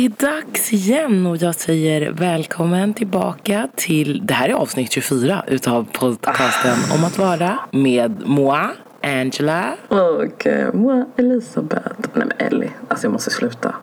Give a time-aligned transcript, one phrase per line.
[0.00, 5.44] Det är dags igen och jag säger välkommen tillbaka till, det här är avsnitt 24
[5.46, 6.94] utav podcasten ah.
[6.94, 8.68] om att vara med moi,
[9.02, 9.74] Angela.
[9.88, 11.88] Och uh, moi, Elisabeth.
[12.12, 13.74] Nej men Ellie, alltså jag måste sluta.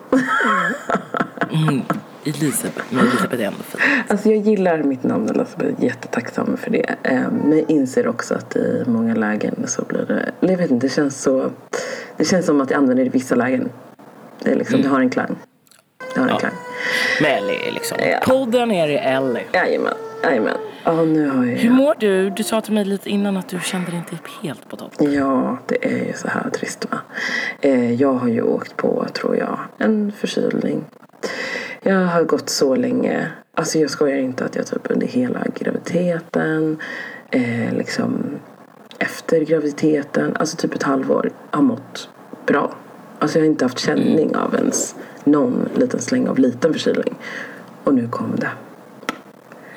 [1.52, 1.82] mm.
[2.24, 3.80] Elisabeth, men Elisabeth är ändå fin.
[4.08, 6.94] Alltså jag gillar mitt namn Elisabeth, jättetacksam för det.
[7.02, 10.86] Ehm, men jag inser också att i många lägen så blir det, jag vet inte,
[10.86, 11.50] det känns så,
[12.16, 13.68] det känns som att jag använder det i vissa lägen.
[14.42, 14.88] Det, är liksom, mm.
[14.88, 15.36] det har en klang.
[16.26, 16.48] Det har en ja.
[17.20, 17.98] Med Ellie liksom.
[18.00, 18.18] Ja.
[18.22, 19.44] Podden är i Ellie.
[19.52, 19.94] Jajamän.
[20.22, 20.56] Jajamän.
[20.84, 21.56] Ja, nu har jag...
[21.56, 22.30] Hur mår du?
[22.30, 24.92] Du sa till mig lite innan att du kände dig inte helt på topp.
[24.98, 26.98] Ja, det är ju så här trist va.
[27.60, 30.84] Eh, jag har ju åkt på, tror jag, en förkylning.
[31.82, 33.26] Jag har gått så länge.
[33.54, 36.78] Alltså jag skojar inte att jag typ under hela graviditeten,
[37.30, 38.38] eh, liksom
[38.98, 42.08] efter graviditeten, alltså typ ett halvår, har mått
[42.46, 42.74] bra.
[43.18, 44.94] Alltså jag har inte haft känning av ens
[45.28, 47.14] någon liten släng av liten förkylning.
[47.84, 48.50] Och nu kom det.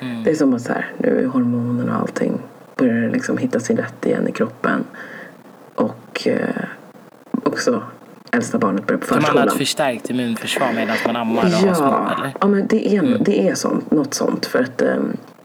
[0.00, 0.24] Mm.
[0.24, 2.38] Det är som att så här, nu är hormonerna och allting
[2.76, 4.84] börjar liksom hitta sin rätt igen i kroppen.
[5.74, 6.64] Och eh,
[7.42, 7.82] också
[8.30, 9.34] äldsta barnet börjar på förskolan.
[9.34, 12.34] Man har ett förstärkt immunförsvar medan man ammar och ja, har små, eller?
[12.40, 13.22] Ja, men det är, mm.
[13.24, 14.46] det är sånt, något sånt.
[14.46, 14.96] För att eh,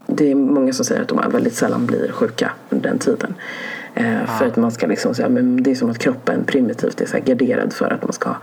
[0.06, 3.34] det är många som säger att de väldigt sällan blir sjuka under den tiden.
[3.98, 7.06] Eh, För att man ska liksom säga, men det är som att kroppen primitivt är
[7.06, 8.36] så garderad för att man ska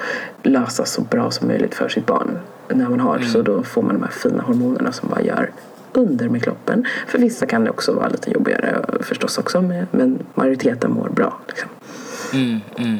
[0.44, 2.38] lösa så bra som möjligt för sitt barn.
[2.70, 3.30] När man har mm.
[3.30, 5.52] så då får man de här fina hormonerna som bara gör
[5.94, 6.86] under med kroppen.
[7.08, 9.62] För vissa kan det också vara lite jobbigare förstås också
[9.92, 11.38] men majoriteten mår bra.
[11.48, 11.70] Liksom.
[12.34, 13.00] Mm, mm.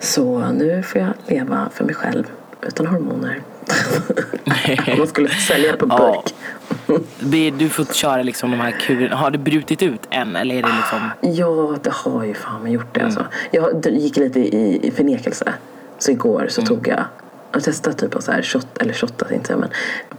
[0.00, 2.24] Så nu får jag leva för mig själv
[2.62, 3.40] utan hormoner.
[4.98, 6.34] Man skulle sälja det på burk.
[6.86, 7.50] Ja.
[7.58, 9.16] Du får köra liksom de här kurerna.
[9.16, 11.10] Har det brutit ut än eller är det liksom?
[11.20, 13.00] Ja, det har ju fan gjort det.
[13.00, 13.26] Alltså.
[13.50, 15.52] Jag gick lite i, i förnekelse.
[15.98, 16.68] Så igår så mm.
[16.68, 17.04] tog jag
[17.52, 19.68] jag testade typ av så här shot, eller shotat inte men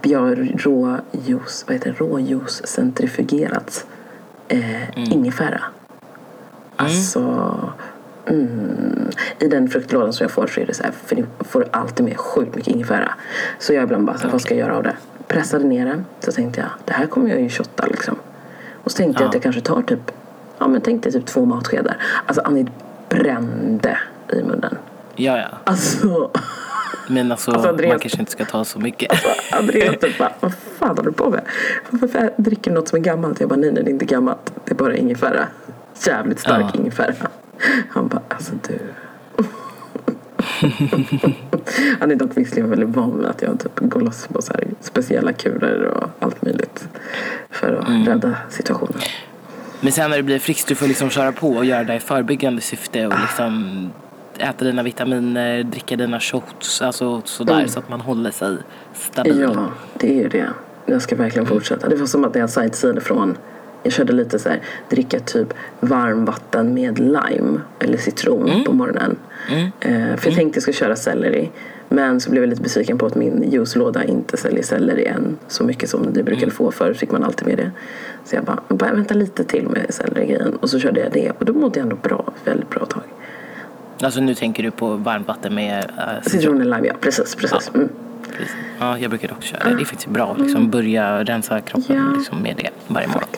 [0.02, 3.86] jag råjuice, vad heter det, råjuice centrifugerat
[4.48, 5.12] eh, mm.
[5.12, 5.48] ingefära.
[5.48, 5.62] Mm.
[6.76, 7.72] Alltså
[8.26, 9.10] Mm.
[9.38, 12.04] I den fruktlådan som jag får så är det så här, för ni får alltid
[12.04, 13.14] med sjukt mycket ingefära.
[13.58, 14.96] Så jag ibland bara, så här, vad ska jag göra av det?
[15.28, 18.16] Pressade ner den, så tänkte jag, det här kommer jag ju shotta liksom.
[18.84, 19.24] Och så tänkte ja.
[19.24, 20.12] jag att jag kanske tar typ,
[20.58, 21.96] ja men tänkte typ två matskedar.
[22.26, 22.66] Alltså Annie
[23.08, 23.98] brände
[24.32, 24.78] i munnen.
[25.16, 25.58] Ja, ja.
[25.64, 26.30] Alltså.
[27.08, 29.10] Men alltså, alltså Andreas, man kanske inte ska ta så mycket.
[29.10, 31.42] Alltså, Andreas typ bara, vad fan håller du på med?
[31.90, 33.40] Varför dricker du något som är gammalt?
[33.40, 34.52] Jag bara, nej nej det är inte gammalt.
[34.64, 35.46] Det är bara ingefära.
[36.06, 36.80] Jävligt stark ja.
[36.80, 37.14] ingefära.
[37.88, 38.78] Han bara, alltså du.
[42.00, 45.32] Han är dock visserligen väldigt van vid att jag typ går loss på så speciella
[45.32, 46.88] kurer och allt möjligt
[47.50, 48.06] för att mm.
[48.06, 49.00] rädda situationen.
[49.80, 52.00] Men sen när det blir friskt, du får liksom köra på och göra det i
[52.00, 53.90] förebyggande syfte och liksom
[54.38, 57.68] äta dina vitaminer, dricka dina shots, alltså sådär mm.
[57.68, 58.56] så att man håller sig
[58.94, 59.40] stabil.
[59.40, 60.48] Ja, det är ju det.
[60.86, 61.58] Jag ska verkligen mm.
[61.58, 61.88] fortsätta.
[61.88, 63.36] Det var som att jag sightseeade från
[63.82, 64.60] jag körde lite så här,
[64.90, 68.64] dricka typ varmvatten med lime eller citron mm.
[68.64, 69.16] på morgonen.
[69.50, 69.64] Mm.
[69.64, 70.34] Eh, för jag mm.
[70.34, 71.50] tänkte jag skulle köra selleri.
[71.88, 75.64] Men så blev jag lite besviken på att min juicelåda inte säljer selleri än så
[75.64, 76.54] mycket som det brukade mm.
[76.54, 76.70] få.
[76.70, 77.70] Förut fick man alltid med det.
[78.24, 80.56] Så jag bara, bara vänta lite till med sellerigrejen.
[80.56, 83.02] Och så körde jag det och då mådde jag ändå bra, väldigt bra tag.
[84.02, 86.60] Alltså nu tänker du på varmvatten med uh, citron?
[86.60, 87.34] och lime, ja precis.
[87.34, 87.70] precis.
[87.74, 87.80] Ja.
[87.80, 87.88] Mm.
[88.78, 89.76] Ja, jag brukar också köra det.
[89.76, 90.36] Det är faktiskt bra.
[90.38, 92.18] Liksom, börja rensa kroppen ja.
[92.18, 93.28] liksom, med det varje morgon.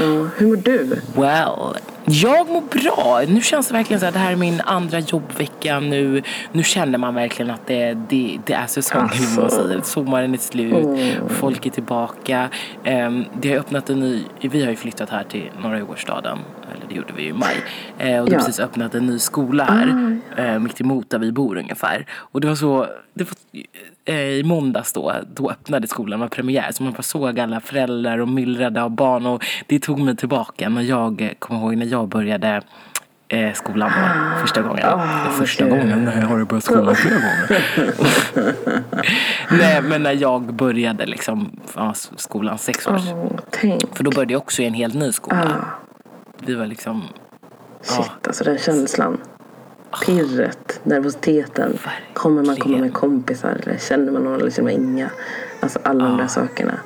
[0.00, 1.00] Uh, hur mår du?
[1.14, 3.22] Well, jag mår bra.
[3.28, 6.22] Nu känns det verkligen så att det här är min andra jobbvecka nu.
[6.52, 9.40] Nu känner man verkligen att det, det, det är säsong alltså.
[9.40, 9.80] man säger.
[9.82, 11.28] Sommaren är slut, mm.
[11.28, 12.48] folk är tillbaka.
[12.86, 16.38] Um, det har öppnat en ny, vi har ju flyttat här till norra Djurgårdsstaden
[16.74, 17.56] eller det gjorde vi i maj.
[17.98, 20.40] Eh, och det har precis öppnat en ny skola här, ah.
[20.40, 22.06] eh, mitt emot där vi bor ungefär.
[22.12, 23.62] Och det var så, det var,
[24.12, 26.72] i måndags då, då öppnade skolan, var premiär.
[26.72, 30.68] Så man bara såg alla föräldrar och myllrade av barn och det tog mig tillbaka
[30.68, 32.62] när jag, kommer ihåg när jag började
[33.28, 34.86] eh, skolan då, första gången.
[34.86, 35.78] Oh, första okay.
[35.78, 36.04] gången?
[36.04, 37.62] Nej, jag har börjat skolan flera gånger.
[39.58, 42.92] Nej, men när jag började liksom, ja, skolan sex år.
[42.92, 45.56] Oh, För då började jag också i en helt ny skola.
[45.60, 45.80] Ah
[46.46, 47.02] vi var liksom...
[47.80, 48.12] Shit, ja.
[48.26, 49.20] alltså den känslan.
[50.06, 51.78] Pirret, nervositeten.
[52.14, 53.60] Kommer man komma med kompisar?
[53.62, 55.10] Eller känner man någon eller känner man inga?
[55.60, 56.10] Alltså alla ja.
[56.10, 56.80] de där sakerna.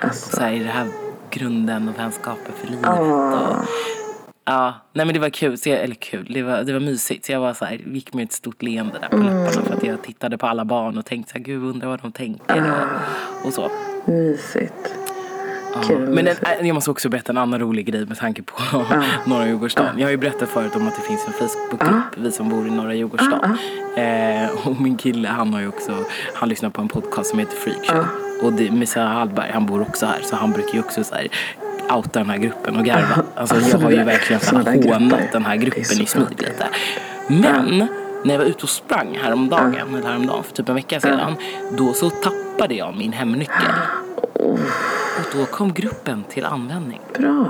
[0.00, 0.36] Alltså.
[0.36, 0.86] Så här, är det här
[1.30, 2.84] grunden och vänskapen för livet?
[2.84, 3.48] Ja.
[3.48, 3.66] Och,
[4.44, 5.58] ja, nej men det var kul.
[5.58, 7.24] Så jag, eller kul, det var, det var mysigt.
[7.26, 9.26] Så jag var så här, gick med ett stort leende där på mm.
[9.26, 9.66] läpparna.
[9.66, 12.12] För att jag tittade på alla barn och tänkte så här, gud undrar vad de
[12.12, 12.72] tänker.
[13.40, 13.70] Och, och så.
[14.04, 14.94] Mysigt.
[15.86, 16.08] Kul.
[16.08, 18.54] Men en, äh, jag måste också berätta en annan rolig grej med tanke på
[19.24, 19.98] norra Djurgårdsstaden.
[19.98, 22.70] Jag har ju berättat förut om att det finns en Facebookgrupp, vi som bor i
[22.70, 23.56] norra Djurgårdsstaden.
[23.96, 25.92] Eh, och min kille han har ju också,
[26.34, 28.04] han lyssnar på en podcast som heter Freakshow.
[28.42, 31.28] Och det, Messiah Hallberg, han bor också här så han brukar ju också så här
[31.96, 33.22] outa den här gruppen och garva.
[33.34, 36.66] Alltså jag har ju verkligen så här hånat den här gruppen i smyg lite.
[37.28, 37.88] Men
[38.24, 41.34] när jag var ute och sprang häromdagen, eller häromdagen för typ en vecka sedan,
[41.78, 43.64] då så tappade jag min hemnyckel.
[45.32, 47.00] Och då kom gruppen till användning.
[47.18, 47.44] Bra.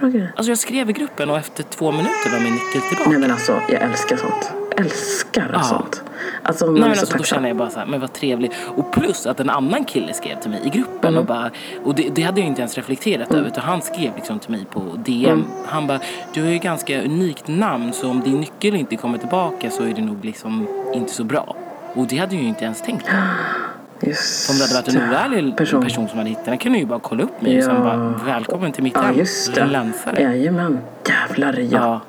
[0.00, 0.32] Bra grej.
[0.36, 3.10] Alltså jag skrev i gruppen och efter två minuter var min nyckel tillbaka.
[3.10, 4.52] Nej men alltså, jag älskar sånt.
[4.76, 5.62] Älskar Ja.
[5.62, 6.02] sånt.
[6.42, 8.52] Alltså man Nej, men så alltså, då känner jag bara så här, men vad trevligt.
[8.76, 11.18] Och plus att en annan kille skrev till mig i gruppen Mm.
[11.20, 11.50] och bara,
[11.84, 14.64] och det, det hade jag inte ens reflekterat över utan han skrev liksom till mig
[14.70, 15.30] på DM.
[15.32, 15.44] Mm.
[15.66, 16.00] Han bara,
[16.34, 19.94] du har ju ganska unikt namn så om din nyckel inte kommer tillbaka så är
[19.94, 21.56] det nog liksom inte så bra.
[21.94, 23.12] Och det hade jag ju inte ens tänkt på.
[24.06, 25.82] Just Om det hade varit en oärlig person.
[25.82, 26.08] person.
[26.08, 27.82] som hade hittat den kunde ju bara kolla upp mig och sen Ja.
[27.82, 29.18] bara, välkommen till mitt Ja, hem.
[29.18, 29.64] just det.
[29.66, 30.22] Länsare.
[30.22, 30.78] Jajamän.
[31.08, 31.66] Jävlar ja.
[31.70, 32.00] Ja.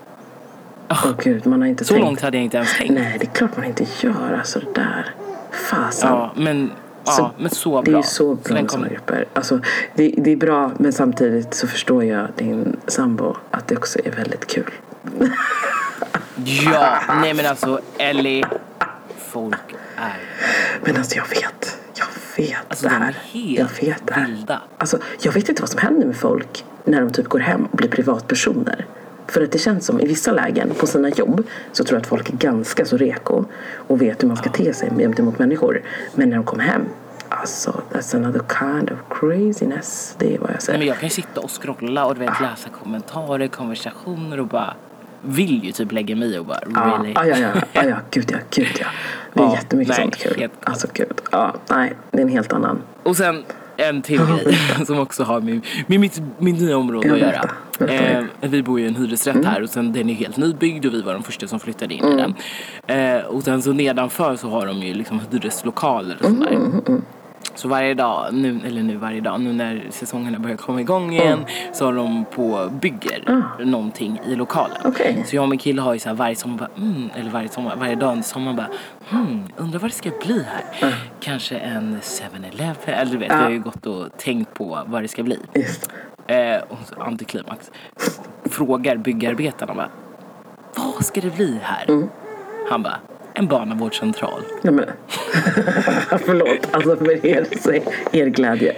[0.89, 2.05] Åh gud, man har inte Så tänkt.
[2.05, 2.93] långt hade jag inte ens tänkt.
[2.93, 4.37] Nej, det är klart man inte gör.
[4.39, 5.15] Alltså det där.
[5.69, 6.09] Fasen.
[6.09, 6.71] Ja, men,
[7.05, 7.81] ja, men så bra.
[7.81, 9.25] Det är ju så bra med sådana grupper.
[9.33, 9.59] Alltså,
[9.95, 14.11] det, det är bra, men samtidigt så förstår jag din sambo att det också är
[14.11, 14.71] väldigt kul.
[16.45, 18.43] Ja, nej men alltså Ellie,
[19.31, 19.55] folk
[19.97, 20.17] är
[20.85, 21.72] Men alltså jag vet.
[22.37, 23.15] Vet Alltså, det de är här.
[23.31, 24.25] helt jag vet det här.
[24.27, 24.61] vilda.
[24.77, 27.77] Alltså, jag vet inte vad som händer med folk när de typ går hem och
[27.77, 28.85] blir privatpersoner.
[29.27, 32.07] För att det känns som i vissa lägen på sina jobb så tror jag att
[32.07, 33.45] folk är ganska så reko
[33.87, 35.81] och vet hur man ska te sig gentemot människor.
[36.15, 36.81] Men när de kommer hem,
[37.29, 40.15] alltså that's another kind of craziness.
[40.19, 40.79] Det är vad jag Nej, säger.
[40.79, 44.73] men jag kan ju sitta och scrolla och du vet, läsa kommentarer, konversationer och bara
[45.21, 47.13] vill ju typ lägga mig i och bara Ja, really.
[47.15, 48.87] ja, ja, ja, ja, ja, gud ja, gud ja.
[49.33, 50.39] Det är Ja, jättemycket nej, sånt kul.
[50.39, 52.81] helt- Alltså gud, ja, nej, det är en helt annan.
[53.03, 53.43] Och sen
[53.77, 57.49] en till grej som också har med, med mitt, mitt nya område att göra.
[57.93, 60.93] Eh, vi bor ju i en hyresrätt här och sen den är helt nybyggd och
[60.93, 62.35] vi var de första som flyttade in i den.
[63.17, 66.57] Eh, och sen så nedanför så har de ju liksom hyreslokaler och sådär.
[67.55, 71.45] Så varje dag, nu, eller nu varje dag, nu när säsongerna börjar komma igång igen
[71.73, 74.77] så har de på bygger någonting i lokalen.
[74.85, 75.23] Okej.
[75.27, 77.49] Så jag och min kille har ju så här varje sommar, bara, mm, eller varje
[77.49, 78.69] sommar, varje dag under sommaren bara,
[79.09, 80.45] hmm, undrar vad det ska bli
[80.79, 80.95] här.
[81.19, 85.07] Kanske en 7-Eleven, eller du vet, vi har ju gått och tänkt på vad det
[85.07, 85.39] ska bli.
[85.55, 85.89] Just.
[86.27, 87.71] Eh, och så antiklimax.
[88.45, 89.89] Frågar byggarbetarna bara,
[90.75, 92.07] vad ska det bli här?
[92.69, 92.99] Han bara,
[93.35, 94.41] en barnavårdscentral.
[94.61, 94.85] Nej men,
[96.25, 97.47] förlåt, alltså för er,
[98.11, 98.75] er glädje.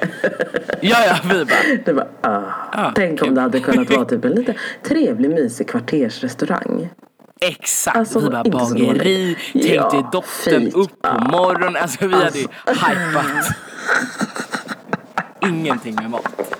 [0.81, 1.55] Ja, ja, vi bara,
[1.85, 2.41] Det var, ah.
[2.71, 3.27] Ah, Tänk kul.
[3.29, 4.53] om det hade kunnat vara typ en lite
[4.83, 6.89] trevlig mysig kvartersrestaurang.
[7.41, 7.97] exakt.
[7.97, 9.37] Alltså, vi bara, bageri, dåligt.
[9.53, 10.75] tänk Ja, dig doften fint.
[10.75, 11.75] upp på morgonen.
[11.75, 13.47] Alltså vi hade ju hypat.
[15.49, 16.51] Ingenting med mat.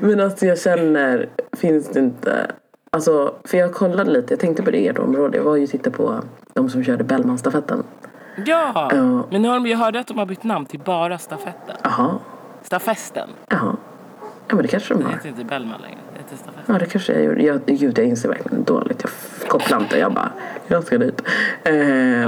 [0.00, 2.50] Men alltså jag känner, finns det inte...
[2.94, 5.36] Alltså, för jag kollade lite, jag tänkte på det i ert område.
[5.36, 6.20] Jag var ju och tittade på
[6.52, 7.82] de som körde Bellmanstafetten.
[8.46, 9.22] Ja, Ja.
[9.30, 11.76] men nu har de, jag hörde att de har bytt namn till bara stafetten.
[11.82, 12.14] Jaha,
[12.62, 13.28] Stafesten.
[13.48, 13.76] jaha.
[14.48, 15.12] Ja men det kanske de Det har.
[15.12, 15.98] heter inte Bellman längre.
[16.12, 16.74] Det heter stafetten.
[16.74, 17.42] Ja det kanske jag gjorde.
[17.42, 19.04] Jag, gud jag inser verkligen dåligt.
[19.40, 19.98] Jag kopplar inte.
[19.98, 20.30] Jag bara,
[20.66, 21.22] jag ska dit.
[21.64, 21.72] Eh,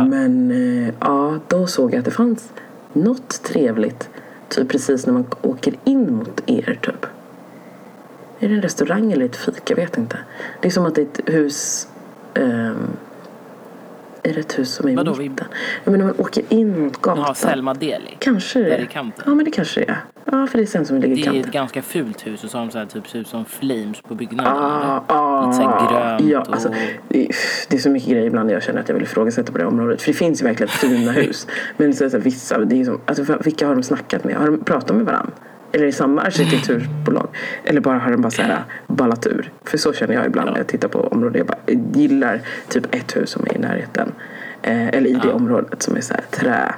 [0.04, 2.52] Men eh, ja, då såg jag att det fanns
[2.92, 4.08] något trevligt.
[4.48, 7.06] Typ precis när man åker in mot er typ.
[8.40, 9.70] Är det en restaurang eller ett fik?
[9.70, 10.18] Jag vet inte.
[10.60, 11.88] Det är som att det är ett hus.
[12.34, 12.76] ehm,
[14.22, 15.46] är det ett hus som är i Vadå, vi- mitten?
[15.84, 17.22] Ja, men när man åker in mot gatan.
[17.26, 18.16] Jaha, Selma Deli.
[18.18, 18.64] Kanske det.
[18.70, 19.22] Där i kanten.
[19.26, 20.00] Ja men det kanske det är.
[20.24, 21.48] Ja för det är sen som det ligger i Det är kanten.
[21.48, 24.00] ett ganska fult hus och så har de så här, typ ser ut som flames
[24.00, 24.52] på byggnaden.
[24.52, 26.52] Ah, ah, Lite så här grönt ja, och...
[26.52, 26.68] alltså,
[27.08, 27.28] det, är,
[27.68, 30.02] det är så mycket grejer ibland jag känner att jag vill ifrågasätta på det området.
[30.02, 31.46] För det finns ju verkligen fina hus.
[31.76, 34.36] Men så, är så här, vissa, det är som, alltså, vilka har de snackat med?
[34.36, 35.32] Har de pratat med varandra?
[35.76, 37.28] Eller det samma arkitekturbolag?
[37.64, 39.52] Eller bara har de bara så här ballat ur?
[39.64, 41.36] För så känner jag ibland när jag tittar på området.
[41.36, 44.12] Jag bara gillar typ ett hus som är i närheten.
[44.62, 46.74] Eh, eller i det området som är så här trä.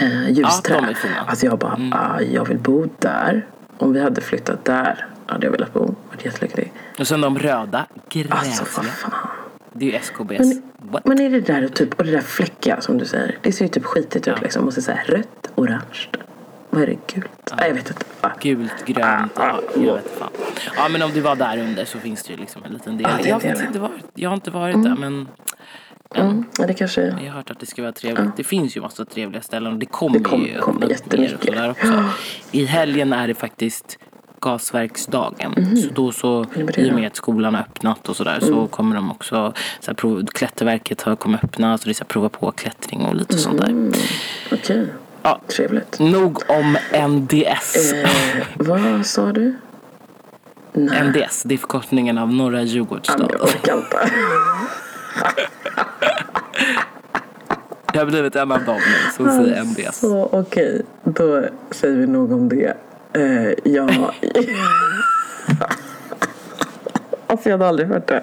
[0.00, 0.74] Eh, ljusträ.
[0.74, 0.78] Ja.
[0.78, 0.94] Mm.
[1.26, 3.46] Alltså jag bara, ah, jag vill bo där.
[3.78, 5.94] Om vi hade flyttat där hade jag velat bo.
[6.08, 6.72] Varit jättelycklig.
[6.98, 8.34] Och sen de röda, gräsliga.
[8.34, 9.28] Alltså vad fan.
[9.72, 10.38] Det är ju SKBs.
[10.38, 11.04] Men, What?
[11.04, 13.38] men är det där typ, och det där fläckiga som du säger.
[13.42, 14.66] Det ser ju typ skitigt ut liksom.
[14.66, 16.08] Och så säga rött, orange.
[16.70, 17.14] Vad är det?
[17.14, 17.28] Gult?
[17.50, 18.04] Ah, jag vet inte.
[18.20, 18.28] Ah.
[18.40, 20.28] Gult, grönt, ja, jag vet fan.
[20.76, 23.06] Ja men om du var där under så finns det ju liksom en liten del.
[23.10, 25.28] Ja, är jag, har inte varit, jag har inte varit där men
[26.14, 28.36] Mm, ja, det kanske jag har hört att det ska vara trevligt.
[28.36, 31.44] Det finns ju massa trevliga ställen och det kommer Det kommer- ju upp jättemycket.
[31.44, 32.04] sådär också.
[32.52, 33.98] I helgen är det faktiskt
[34.40, 35.76] gasverksdagen.
[35.76, 36.46] Så då så,
[36.76, 39.94] i och med att skolan har öppnat och sådär så kommer de också, så här,
[39.94, 43.38] prov, klätterverket har kommer öppna så det är så här, prova på klättring och lite
[43.38, 43.92] sånt där.
[44.52, 44.86] Okej.
[45.22, 45.40] Ja.
[45.46, 45.98] Trevligt.
[45.98, 46.76] Nog om
[47.08, 47.92] NDS.
[47.92, 48.08] Eh,
[48.54, 49.54] vad sa du?
[50.72, 51.08] Nej.
[51.08, 53.28] NDS, det är förkortningen av Norra Ja, men Djurgårdsstad.
[53.32, 54.10] jag orkar inte.
[57.92, 60.00] Jag har blivit en av dem nu som säger NDS.
[60.00, 62.76] Så okej, då säger vi nog om det.
[63.12, 63.90] Eh, jag...
[67.26, 68.22] alltså jag hade aldrig hört det.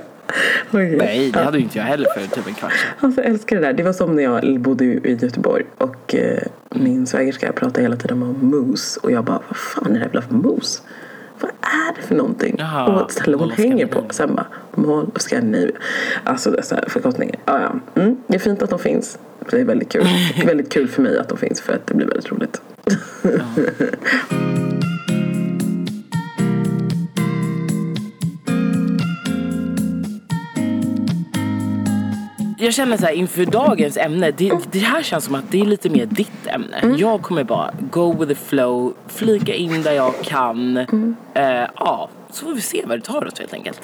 [0.69, 0.98] Okej.
[0.98, 2.89] Nej, det hade ju inte jag heller för typ en kvart sedan.
[3.00, 3.74] Alltså jag älskar det där.
[3.74, 8.24] Det var som när jag bodde i Göteborg och eh, min svägerska pratade hela tiden
[8.24, 10.81] om mousse och jag bara, vad fan är det här för mousse?
[11.39, 12.55] Vad är det för någonting?
[12.60, 14.03] Jaha, och vad ställe hon hänger på.
[14.10, 15.75] Sen bara, Mall of Scandinavia.
[16.24, 17.36] Alltså dessa förkortningar.
[17.46, 18.01] Ja, ja.
[18.01, 19.19] Mm, det är fint att de finns.
[19.50, 20.07] Det är väldigt kul.
[20.46, 22.62] väldigt kul för mig att de finns för att det blir väldigt roligt.
[32.67, 35.65] Jag känner så här inför dagens ämne, det, det här känns som att det är
[35.65, 36.77] lite mer ditt ämne.
[36.77, 36.97] Mm.
[36.97, 40.77] Jag kommer bara go with the flow, flika in där jag kan.
[40.77, 41.15] Mm.
[41.33, 43.81] Eh, ja, så får vi se vad det tar oss helt enkelt.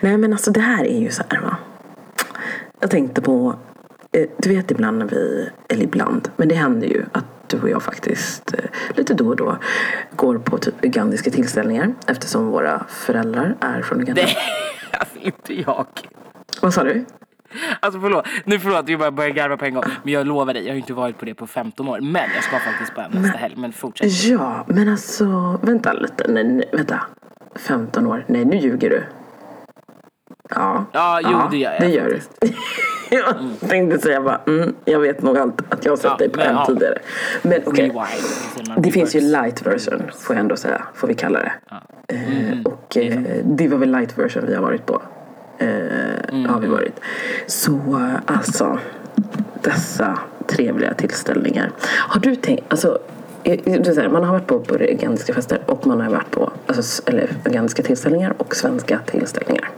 [0.00, 1.56] Nej men alltså det här är ju så här va.
[2.80, 3.56] Jag tänkte på,
[4.12, 7.68] eh, du vet ibland när vi, eller ibland, men det händer ju att du och
[7.68, 8.64] jag faktiskt eh,
[8.96, 9.58] lite då och då
[10.16, 14.22] går på typ ugandiska tillställningar eftersom våra föräldrar är från Uganda.
[14.22, 14.36] Nej,
[14.98, 15.86] alltså inte jag.
[16.60, 17.04] Vad sa du?
[17.80, 19.84] Alltså förlåt, nu förlåt att jag bara börjar garva på en gång.
[20.02, 22.00] Men jag lovar dig, jag har inte varit på det på 15 år.
[22.00, 23.54] Men jag ska faktiskt på en nästa helg.
[23.56, 24.24] Men fortsätt.
[24.24, 26.24] Ja, men alltså vänta lite.
[26.28, 27.00] Nej, nej, vänta.
[27.54, 28.24] 15 år?
[28.28, 29.02] Nej, nu ljuger du.
[30.50, 32.48] Ja, Ja, jo, det gör jag Det gör du.
[33.14, 36.28] jag tänkte säga bara, mm, jag vet nog allt att jag har sett Ja, dig
[36.28, 36.66] på men en ja.
[36.66, 36.98] tidigare.
[37.42, 37.84] Men okej.
[37.84, 38.84] Rewind.
[38.84, 40.82] Det finns ju light version, får jag ändå säga.
[40.94, 41.52] Får vi kalla det.
[42.08, 45.02] Eh, och eh, det var väl light version vi har varit på.
[45.58, 45.68] Eh,
[46.48, 47.00] Har vi varit.
[47.46, 48.78] Så alltså,
[49.62, 51.70] dessa trevliga tillställningar.
[52.08, 52.98] Har du tänkt, alltså
[54.10, 58.34] man har varit på, ugandiska fester och man har varit på alltså, eller, ugandiska tillställningar
[58.38, 59.70] och svenska tillställningar.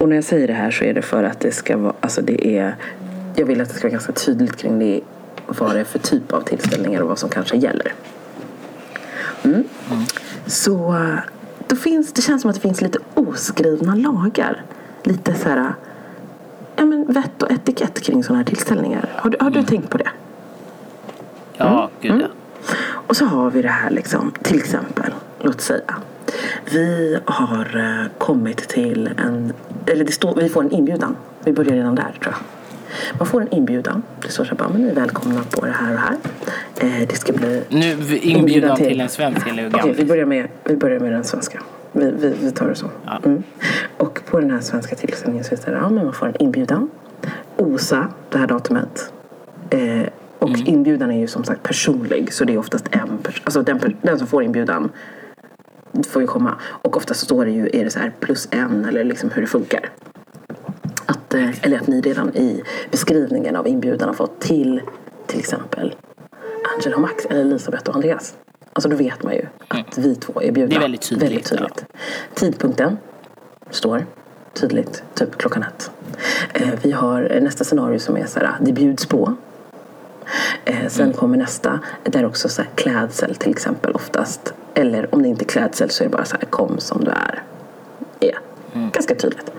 [0.00, 2.22] Och när jag säger det här så är det för att det ska vara, alltså
[2.22, 2.76] det är,
[3.36, 5.00] jag vill att det ska vara ganska tydligt kring det,
[5.46, 7.92] vad det är för typ av tillställningar och vad som kanske gäller.
[9.42, 9.64] Mm.
[10.46, 11.18] Så eh,
[11.66, 14.62] då finns, det känns som att det finns lite oskrivna lagar.
[15.02, 15.74] Lite så här,
[16.76, 19.08] ja men vett och etikett kring sådana här tillställningar.
[19.16, 20.10] Har du, har du tänkt på det?
[21.56, 22.28] Ja, gud ja.
[22.92, 25.94] Och så har vi det här liksom, till exempel, låt säga.
[26.72, 29.52] Vi har eh, kommit till en,
[29.86, 31.16] eller det står, vi får en inbjudan.
[31.44, 32.40] Vi börjar redan där tror jag.
[33.18, 34.02] Man får en inbjudan.
[34.22, 36.16] Det står så här, men ni är välkomna på det här och här.
[36.76, 39.92] Eh, det ska bli Nu inbjudan till en svensk eller Okej, Uganda.
[39.92, 41.62] vi, börjar med, vi börjar med den svenska.
[41.92, 42.86] Vi, vi, vi tar det så.
[43.06, 43.20] Ja.
[43.24, 43.42] Mm.
[43.96, 46.90] Och på den här svenska tillställningen så är det ja, men man får en inbjudan.
[47.56, 49.12] OSA, det här datumet.
[49.70, 50.02] Eh,
[50.38, 50.66] och Mm.
[50.66, 52.32] inbjudan är ju som sagt personlig.
[52.32, 53.42] Så det är oftast en person.
[53.44, 54.90] Alltså den, den som får inbjudan
[56.08, 56.54] får ju komma.
[56.62, 59.48] Och oftast står det ju, är det så här plus en eller liksom hur det
[59.48, 59.90] funkar.
[61.06, 64.82] Att, eh, eller att ni redan i beskrivningen av inbjudan har fått till
[65.26, 65.94] till exempel
[66.74, 68.34] Angela och Max eller Elisabeth och Andreas.
[68.72, 70.70] Alltså då vet man ju att vi två är bjudna.
[70.70, 71.84] Det är väldigt tydligt, Väldigt tydligt.
[72.34, 72.98] Tidpunkten
[73.70, 74.06] står
[74.54, 75.90] tydligt, typ klockan ett.
[76.54, 79.34] Eh, vi har nästa scenario som är så här, det bjuds på.
[80.64, 84.54] Eh, sen kommer nästa, där också så här, klädsel till exempel oftast.
[84.74, 87.10] Eller om det inte är klädsel så är det bara så här, kom som du
[87.10, 87.42] är.
[88.20, 88.38] Ja,
[88.72, 89.50] ganska tydligt.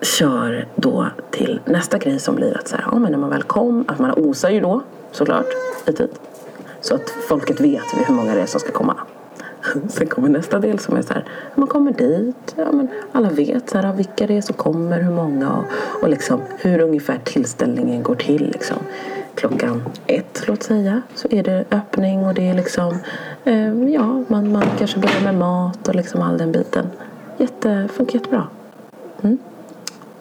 [0.00, 3.42] kör då till nästa grej som blir att så här, ja, men när man väl
[3.42, 5.46] kom, att man osar ju då såklart
[5.86, 6.10] i tid.
[6.80, 8.96] Så att folket vet hur många det är som ska komma.
[9.88, 13.70] Sen kommer nästa del som är så här, man kommer dit, ja, men alla vet
[13.70, 15.64] så här, vilka det är som kommer, hur många och,
[16.02, 18.50] och liksom hur ungefär tillställningen går till.
[18.50, 18.76] Liksom.
[19.34, 22.98] Klockan ett, låt säga, så är det öppning och det är liksom,
[23.44, 26.86] eh, ja, man, man kanske börjar med mat och liksom all den biten.
[27.38, 28.46] Jätte, funkar jättebra.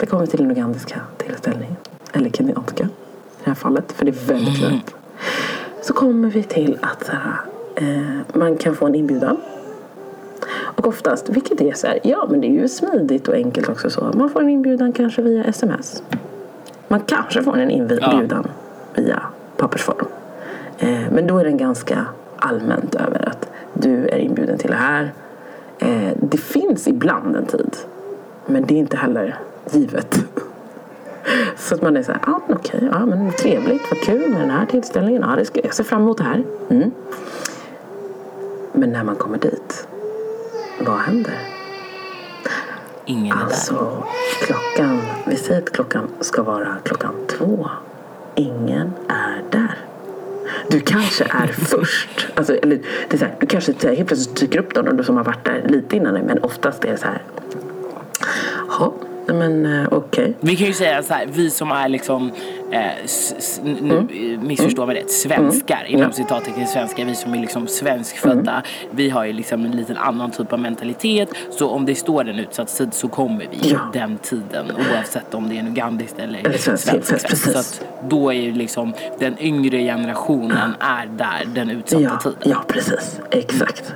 [0.03, 1.75] Det kommer till den ugandiska tillställningen.
[2.13, 2.87] Eller kenyanska i
[3.43, 3.91] det här fallet.
[3.91, 4.95] För det är väldigt lätt.
[5.81, 7.37] Så kommer vi till att så här,
[8.33, 9.37] man kan få en inbjudan.
[10.75, 13.89] Och oftast, vilket är så här, ja men det är ju smidigt och enkelt också
[13.89, 14.11] så.
[14.13, 16.03] Man får en inbjudan kanske via sms.
[16.87, 18.47] Man kanske får en inbjudan
[18.95, 19.21] via
[19.57, 20.05] pappersform.
[20.77, 22.05] Eh, men då är den ganska
[22.37, 25.13] allmänt över att du är inbjuden till det här.
[25.79, 27.77] Eh, det finns ibland en tid.
[28.45, 29.39] Men det är inte heller
[29.71, 30.19] givet.
[31.57, 34.49] Så att man är så här, ah, okej, ja, men trevligt, vad kul med den
[34.49, 35.23] här tillställningen.
[35.29, 36.43] Ja, det ska, jag ser fram emot det här.
[36.69, 36.91] Mm.
[38.83, 39.87] Men när man kommer dit,
[40.79, 41.39] vad händer?
[43.05, 43.43] ingen är där.
[43.45, 44.03] Alltså,
[44.41, 47.69] klockan, vi säger att klockan ska vara klockan två.
[48.35, 49.77] Ingen är där.
[50.67, 52.27] Du kanske är först.
[52.35, 55.03] Alltså, eller, det är så här, du kanske så här, helt plötsligt dyker upp någon
[55.03, 57.21] som har varit där lite innan dig, men oftast är det så här.
[58.79, 58.93] Ja,
[59.25, 60.33] men eh, okej.
[60.39, 62.31] Vi kan ju säga så här, vi som är liksom,
[62.73, 64.07] eh, Mm.
[64.47, 68.95] missförstå mig rätt, svenskar inom citattecken svenskar, vi som är liksom svenskfödda, Mm.
[68.95, 71.29] vi har ju liksom en liten annan typ av mentalitet.
[71.51, 73.79] Så om det står en utsatt tid så kommer vi Ja.
[73.93, 77.37] den tiden oavsett om det är en ugandist eller, Eller svensk svensk.
[77.37, 82.37] Så att då är ju liksom den yngre generationen är där den utsatta Ja, tiden.
[82.43, 83.19] ja, precis.
[83.31, 83.93] Exakt.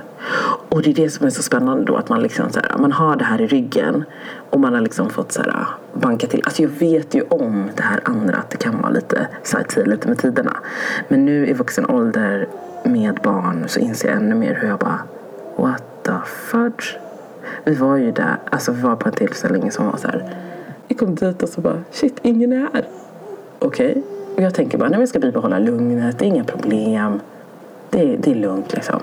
[0.68, 2.92] Och det är det som är så spännande då, att man, liksom så här, man
[2.92, 4.04] har det här i ryggen
[4.50, 6.42] och man har liksom fått så här, banka till.
[6.44, 10.08] Alltså jag vet ju om det här andra, att det kan vara lite sightsee, lite
[10.08, 10.56] med tiderna.
[11.08, 12.48] Men nu i vuxen ålder
[12.84, 15.00] med barn så inser jag ännu mer hur jag bara,
[15.56, 16.96] what the fudge?
[17.64, 20.34] Vi var ju där, alltså vi var på en tillställning som var så här,
[20.88, 22.84] vi kom dit och så bara, shit, ingen är här.
[23.58, 24.02] Okej.
[24.36, 27.20] Och jag tänker bara, nej, men jag ska bibehålla lugnet, det är inga problem.
[27.90, 29.00] Det, det är lugnt liksom.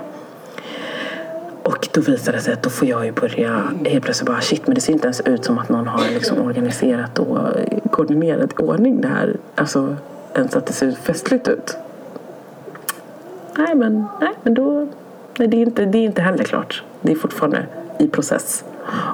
[1.66, 4.68] Och då visar det sig att då får jag ju börja helt plötsligt bara shit
[4.68, 8.52] men det ser inte ens ut som att någon har liksom organiserat och eh, koordinerat
[8.52, 9.38] i ordning det här.
[9.56, 9.96] Alltså
[10.36, 11.78] ens att det ser festligt ut.
[13.58, 14.88] Nej men, nej, men då,
[15.38, 16.84] nej, det, är inte, det är inte heller klart.
[17.02, 17.66] Det är fortfarande
[18.00, 18.64] i process.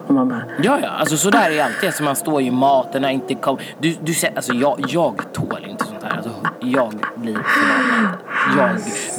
[0.07, 1.87] Och man bara, Ja, ja, alltså sådär är det alltid.
[1.87, 3.57] Alltså man står ju i maten, och inte kom...
[3.79, 6.17] Du, du alltså jag, jag tål inte sånt här.
[6.17, 8.17] Alltså, jag blir förbannad.
[8.57, 8.69] Jag,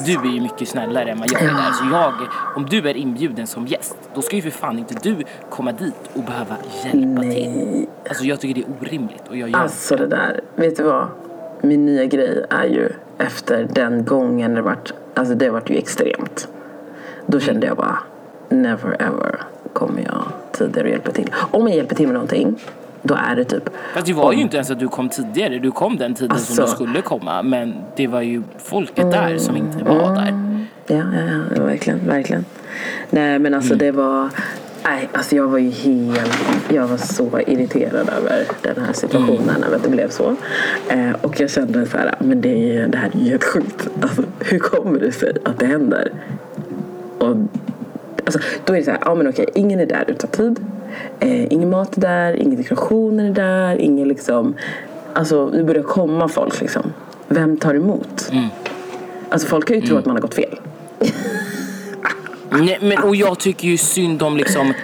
[0.06, 1.72] du är ju mycket snällare än vad jag är där.
[1.72, 2.12] Så jag,
[2.56, 6.10] om du är inbjuden som gäst, då ska ju för fan inte du komma dit
[6.14, 7.08] och behöva hjälpa till.
[7.08, 7.88] nej.
[8.08, 11.06] Alltså jag tycker det är orimligt och jag gör Alltså det där, vet du vad?
[11.60, 16.48] Min nya grej är ju efter den gången det vart, alltså det vart ju extremt.
[17.26, 17.98] Då kände jag bara,
[18.48, 19.40] never ever
[19.72, 21.30] kommer jag tidigare och hjälpa till.
[21.50, 22.58] Om jag hjälper till med någonting,
[23.02, 25.58] då är det typ Fast det var ju inte ens att du kom tidigare.
[25.58, 26.62] Du kom den tiden som Alltså.
[26.62, 27.42] du skulle komma.
[27.42, 30.58] Men det var ju folket där som inte var där.
[30.86, 32.44] Ja, ja, ja, verkligen, verkligen.
[33.10, 34.28] Nej, men alltså det var...
[34.84, 36.38] Nej, alltså jag var ju helt...
[36.68, 40.36] Jag var så irriterad över den här situationen, över att det blev så.
[40.88, 43.88] Eh, och jag kände så här, men det, är, det här är ju helt sjukt.
[44.02, 46.12] Alltså, hur kommer det sig att det händer?
[47.18, 47.36] Och,
[48.24, 50.60] alltså, då är det så här, ja men okej, ingen är där utan tid.
[51.20, 54.54] Eh, ingen mat är där, ingen dekorationer är där, ingen liksom...
[55.14, 56.82] Alltså, det börjar komma folk liksom.
[57.28, 58.30] Vem tar emot?
[59.28, 60.58] Alltså folk kan ju tro att man har gått fel.
[62.50, 64.74] Nej, men, och jag tycker ju synd om liksom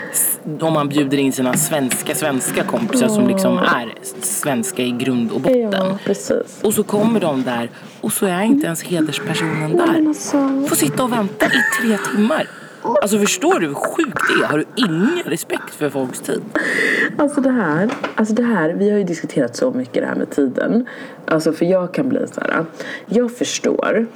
[0.60, 5.40] om man bjuder in sina svenska svenska kompisar som liksom är svenska i grund och
[5.40, 5.98] botten.
[6.04, 6.58] precis.
[6.62, 10.14] Och så kommer de där och så är inte ens hederspersonen där.
[10.68, 12.46] Får sitta och vänta i tre timmar.
[12.82, 14.48] Alltså förstår du hur sjukt det är?
[14.48, 16.42] Har du ingen respekt för folks tid?
[17.18, 20.30] Alltså det här, alltså det här, vi har ju diskuterat så mycket det här med
[20.30, 20.86] tiden.
[21.24, 22.64] Alltså för jag kan bli så här,
[23.06, 24.06] jag förstår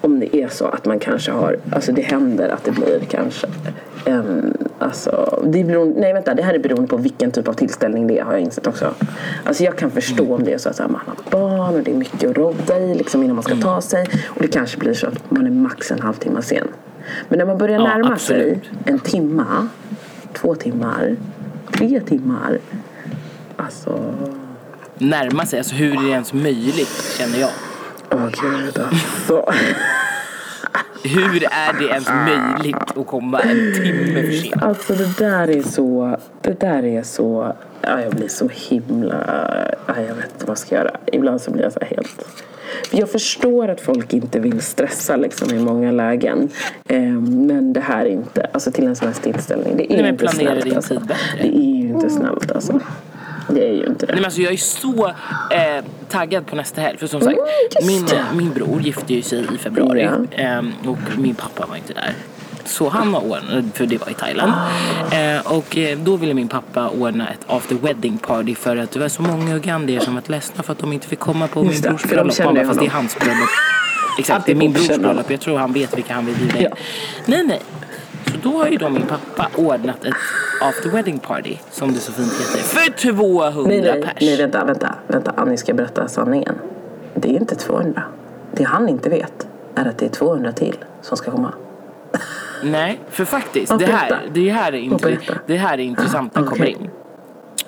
[0.00, 3.46] om det är så att man kanske har, alltså det händer att det blir kanske
[4.04, 7.52] en, alltså, det är beroende, nej vänta, det här är beroende på vilken typ av
[7.52, 8.94] tillställning det är har jag insett också.
[9.44, 11.82] Alltså jag kan förstå om det är så att så här, man har barn och
[11.82, 14.78] det är mycket att rodda i liksom innan man ska ta sig och det kanske
[14.78, 16.68] blir så att man är max en halvtimme sen.
[17.28, 18.70] Men när man börjar Ja, närma sig absolut.
[18.84, 19.68] en timma,
[20.32, 21.16] två timmar,
[21.72, 22.58] tre timmar.
[23.56, 24.14] Alltså...
[24.98, 27.50] Närma sig, alltså hur är det ens möjligt känner jag.
[28.10, 29.52] Åh gud alltså.
[31.04, 34.62] Hur är det ens möjligt att komma en timme för sent?
[34.62, 36.16] Alltså det där är så...
[36.42, 37.52] Det där är så...
[37.82, 39.24] Ja, jag blir så himla...
[39.86, 40.90] Ja, jag vet inte vad jag ska göra.
[41.12, 42.26] Ibland så blir jag så helt...
[42.90, 46.48] Jag förstår att folk inte vill stressa liksom i många lägen.
[46.88, 50.10] Eh, men det här är inte, alltså till en sån här tillställning, det är Nej,
[50.10, 50.64] inte snällt.
[50.64, 50.94] din alltså.
[50.94, 51.42] tid bättre.
[51.42, 52.80] Det är ju inte snällt alltså.
[53.48, 54.12] Det är ju inte det.
[54.12, 55.06] Nej, men alltså, jag är så
[55.50, 56.98] eh, taggad på nästa helg.
[56.98, 57.38] För som sagt,
[57.82, 60.02] Mm, min, min bror gifte ju sig i februari.
[60.02, 60.42] Ja.
[60.42, 62.12] ehm, och min pappa var inte där.
[62.66, 64.52] Så han har ordnat, för det var i Thailand.
[65.12, 65.16] Ah.
[65.16, 68.98] Eh, och eh, då ville min pappa ordna ett after wedding party för att det
[69.00, 71.84] var så många ugandier som var ledsna för att de inte fick komma på Just
[71.84, 72.38] min brors för de bröllop.
[72.38, 73.48] bara, ju Fast det är honom." hans bröllop.
[74.18, 75.30] Exakt, det är min brors bröllop.
[75.30, 76.62] Jag tror han vet vilka han vill bjuda in.
[76.70, 76.76] Ja.
[77.26, 77.60] Nej, nej.
[78.26, 80.14] Så då har ju då min pappa ordnat ett
[80.62, 84.12] after wedding party, som det så fint heter, för 200 Nej, nej, pers.
[84.20, 85.32] nej, vänta, vänta, vänta.
[85.36, 86.54] Annie ska berätta sanningen.
[87.14, 88.02] Det är inte 200.
[88.52, 91.52] Det han inte vet är att det är 200 till som ska komma.
[92.64, 95.34] Nej, för faktiskt, Och det här, det här är, berätta.
[95.46, 96.52] det här är intressant när Okej.
[96.58, 96.90] kommer in.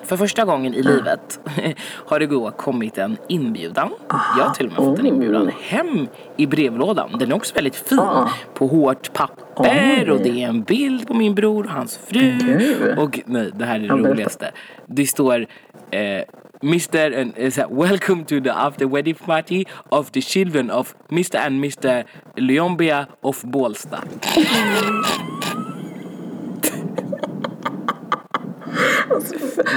[0.03, 1.39] för första gången i livet
[2.05, 3.89] har det då kommit en inbjudan.
[4.37, 5.09] Jag har till och med fått en Oh.
[5.09, 7.09] inbjudan hem i brevlådan.
[7.19, 7.99] Den är också väldigt fin.
[7.99, 8.29] Ah.
[8.53, 12.37] På hårt papper och det är en bild på min bror och hans fru.
[12.41, 12.97] Gud.
[12.99, 14.51] Och nej, det här är det Ja, roligaste.
[14.85, 15.45] Det står
[15.91, 16.21] eh,
[16.63, 17.19] Mr.
[17.19, 21.37] and eh, så Welcome to the after wedding party of the children of Mr.
[21.37, 22.03] and Mr.
[22.37, 24.03] Leombia of Bålsta.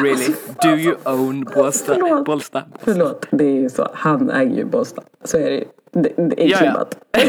[0.03, 0.35] Really?
[0.63, 1.95] Do you own Bålsta?
[1.95, 2.25] Förlåt.
[2.25, 2.63] Bålsta?
[2.81, 3.89] Förlåt, det är ju så.
[3.95, 5.03] Han äger ju Båstad.
[5.25, 5.65] Så är det ju.
[5.91, 7.21] Det, det är Ja, ja.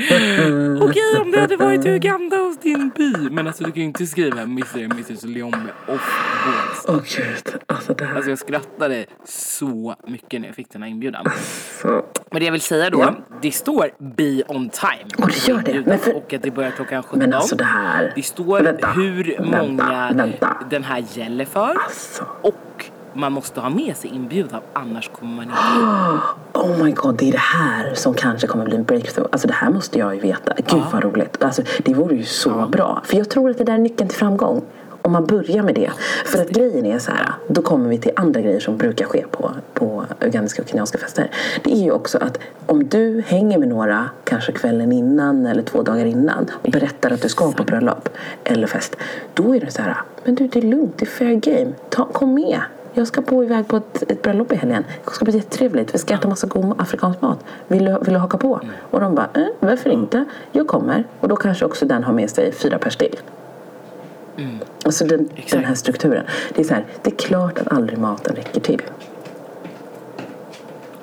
[0.00, 0.82] Klibbat.
[0.90, 3.12] Okej om det hade varit i Uganda hos din by.
[3.30, 4.84] Men alltså du kan ju inte skriva Mr.
[4.84, 5.22] and Mrs.
[5.24, 6.92] Leombia of Bålsta.
[6.92, 7.60] Åh gud.
[7.66, 8.14] Alltså det här.
[8.14, 11.24] Alltså jag skrattade så mycket när jag fick den här inbjudan.
[11.82, 12.04] Så.
[12.30, 13.14] Men det jag vill säga då, Ja.
[13.42, 15.10] det står be on time.
[15.18, 15.82] Och det gör det.
[15.86, 17.18] Men för- Och att det börjar klockan 17.
[17.18, 18.12] Men alltså det här.
[18.16, 20.56] Det står Vänta, hur vänta, många vänta.
[20.70, 21.74] den här gäller för.
[21.84, 22.24] Alltså.
[22.42, 22.84] Och
[23.14, 25.56] man måste ha med sig inbjudan, annars kommer man inte
[26.60, 29.28] Oh my god, det är det här som kanske kommer bli en breakthrough.
[29.32, 30.54] Alltså det här måste jag ju veta.
[30.56, 31.42] Gud vad roligt.
[31.42, 33.02] Alltså, det vore ju så bra.
[33.04, 34.62] För jag tror att det där är nyckeln till framgång.
[35.02, 35.90] Om man börjar med det.
[36.24, 39.24] För att grejen är så här, då kommer vi till andra grejer som brukar ske
[39.30, 41.30] på, på ugandiska och kenyanska fester.
[41.64, 45.82] Det är ju också att om du hänger med några, kanske kvällen innan eller två
[45.82, 48.08] dagar innan och berättar att du ska på bröllop
[48.44, 48.96] eller fest.
[49.34, 51.72] Då är det så här, men du det är lugnt, det är fair game.
[51.88, 52.60] Ta, kom med.
[52.92, 54.84] Jag ska på iväg på ett, ett bröllop i helgen.
[55.04, 55.94] Det ska bli jättetrevligt.
[55.94, 57.44] Vi ska äta massa god afrikansk mat.
[57.68, 58.60] Vill du, vill du haka på?
[58.90, 60.24] Och de bara, eh, varför inte?
[60.52, 61.04] Jag kommer.
[61.20, 63.16] Och då kanske också den har med sig fyra pers till.
[64.84, 66.24] Alltså den, den här strukturen.
[66.54, 68.82] Det är så här, det är klart att aldrig maten räcker till.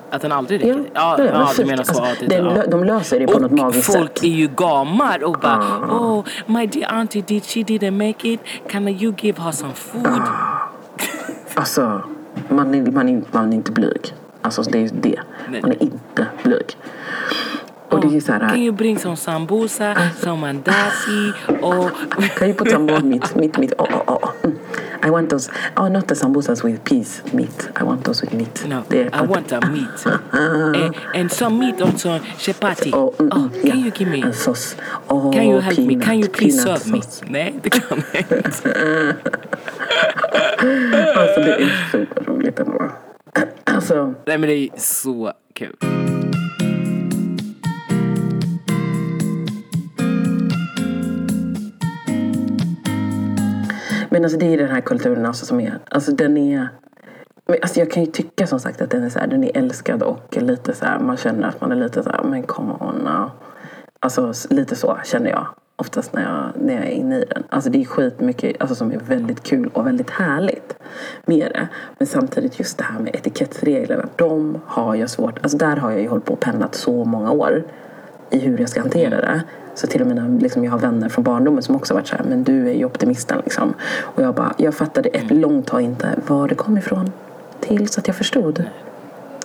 [0.10, 0.84] Att den aldrig räcker?
[0.94, 2.04] Ja, ja, men du menar så.
[2.04, 2.64] Alltså, det, ja.
[2.68, 4.24] de löser det på något Och magiskt folk sätt.
[4.24, 5.98] är ju gamar och bara Ah.
[6.00, 10.08] Oh my dear auntie did she didn't make it Can you give her some food?
[10.08, 10.57] Ah.
[11.58, 12.02] Alltså,
[12.50, 14.14] man är, man, är, man är inte blyg.
[14.42, 15.20] Alltså det är det.
[15.62, 16.78] Man är inte blyg.
[17.90, 21.90] Och det är så Can här, you bring some sambusa, some mandasi och
[22.38, 23.36] Can you put some more meat?
[23.36, 23.74] Meat, meat.
[23.78, 24.30] Oh, oh, oh.
[25.04, 25.50] I want those.
[25.78, 27.70] Oh, not the sambusas with peas meat.
[27.82, 28.66] I want those with meat.
[28.68, 32.92] No, är I want a meat and, and some meat also chapati.
[32.94, 33.76] Oh, mm, Oh, mm, can yeah.
[33.86, 34.22] you give me?
[34.22, 34.76] En sås.
[35.10, 35.86] Oh, Can you help me?
[35.88, 37.02] peanut, Can you please serve me?
[37.02, 37.22] sauce.
[37.30, 39.16] Nej, det kan jag inte.
[41.16, 42.92] Alltså det är så roligt ändå.
[43.64, 45.76] Alltså, Nej men det är så kul.
[54.10, 56.70] Men alltså det är den här kulturen alltså som är, alltså den är
[57.48, 59.58] men alltså jag kan ju tycka som sagt att den är, så här, den är
[59.58, 62.74] älskad och lite så här, man känner att man är lite så här, men come
[62.80, 63.32] on now.
[64.00, 67.44] Alltså lite så känner jag oftast när jag, när jag är inne i den.
[67.50, 70.76] Alltså det är skitmycket alltså, som är väldigt kul och väldigt härligt
[71.26, 71.68] med det.
[71.98, 76.02] Men samtidigt just det här med etikettsreglerna, de har jag svårt, alltså där har jag
[76.02, 77.64] ju hållit på och pennat så många år
[78.30, 79.42] i hur jag ska hantera det.
[79.76, 82.16] Så till och med när liksom, jag har vänner från barndomen som också varit så
[82.16, 83.74] här, men du är ju optimisten liksom.
[84.02, 87.12] Och jag bara, jag fattade ett långt tag inte var det kom ifrån.
[87.60, 88.64] Tills att jag förstod.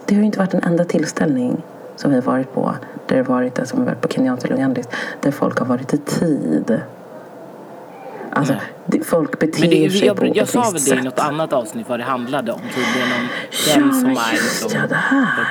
[0.06, 1.62] Det har ju inte varit en enda tillställning
[1.96, 2.74] som vi har varit på.
[3.06, 4.92] Där det varit det som har varit på kenyanskt eller ugandiskt.
[5.20, 6.80] Där folk har varit i tid.
[8.34, 8.54] Alltså,
[8.86, 11.52] det, folk beter Men det, sig på jag, jag sa väl det i något annat
[11.52, 12.60] avsnitt vad det handlade om.
[12.74, 13.28] Tydligen om
[13.66, 15.46] Ja, den som är liksom ja, det här.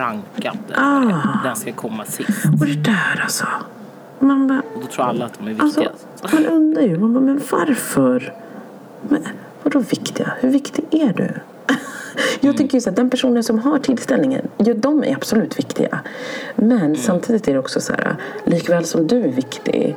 [0.00, 0.58] Rankad.
[0.74, 1.02] Ah.
[1.44, 2.44] Den ska komma sist.
[2.60, 3.46] Och det där alltså.
[4.18, 6.32] Man bara, Och då tror alla att de är Alltså, viktigast.
[6.32, 8.34] man undrar ju, man bara, men varför?
[9.08, 9.22] Men,
[9.62, 10.32] vadå viktiga?
[10.40, 11.30] Hur viktig är du?
[12.40, 16.00] Jag tycker ju så att den personen som har tillställningen, ja, de är absolut viktiga.
[16.56, 19.96] Men samtidigt är det också så här, likväl som du är viktig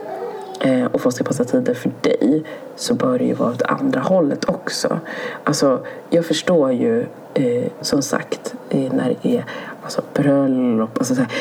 [0.59, 2.43] eh, och folk ska passa tider för dig
[2.75, 4.99] så bör det ju vara åt andra hållet också.
[5.43, 9.45] Alltså, jag förstår ju eh, som sagt eh, när det är
[9.83, 11.31] alltså, bröllop, alltså, så här,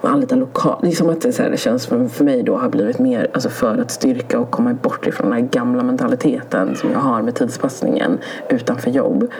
[0.00, 0.78] man lokal.
[0.82, 3.30] Det som att det, så här, det känns för, för mig då har blivit mer
[3.34, 7.22] alltså, för att styrka och komma bort ifrån den här gamla mentaliteten som jag har
[7.22, 9.30] med tidspassningen utanför jobb.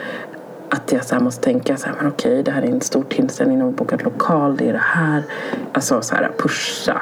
[0.69, 3.03] Att jag så här måste tänka så här, men okej, det här är en stor
[3.03, 5.23] tillställning, de har bokat lokal, det är det här.
[5.73, 7.01] Alltså så här, pusha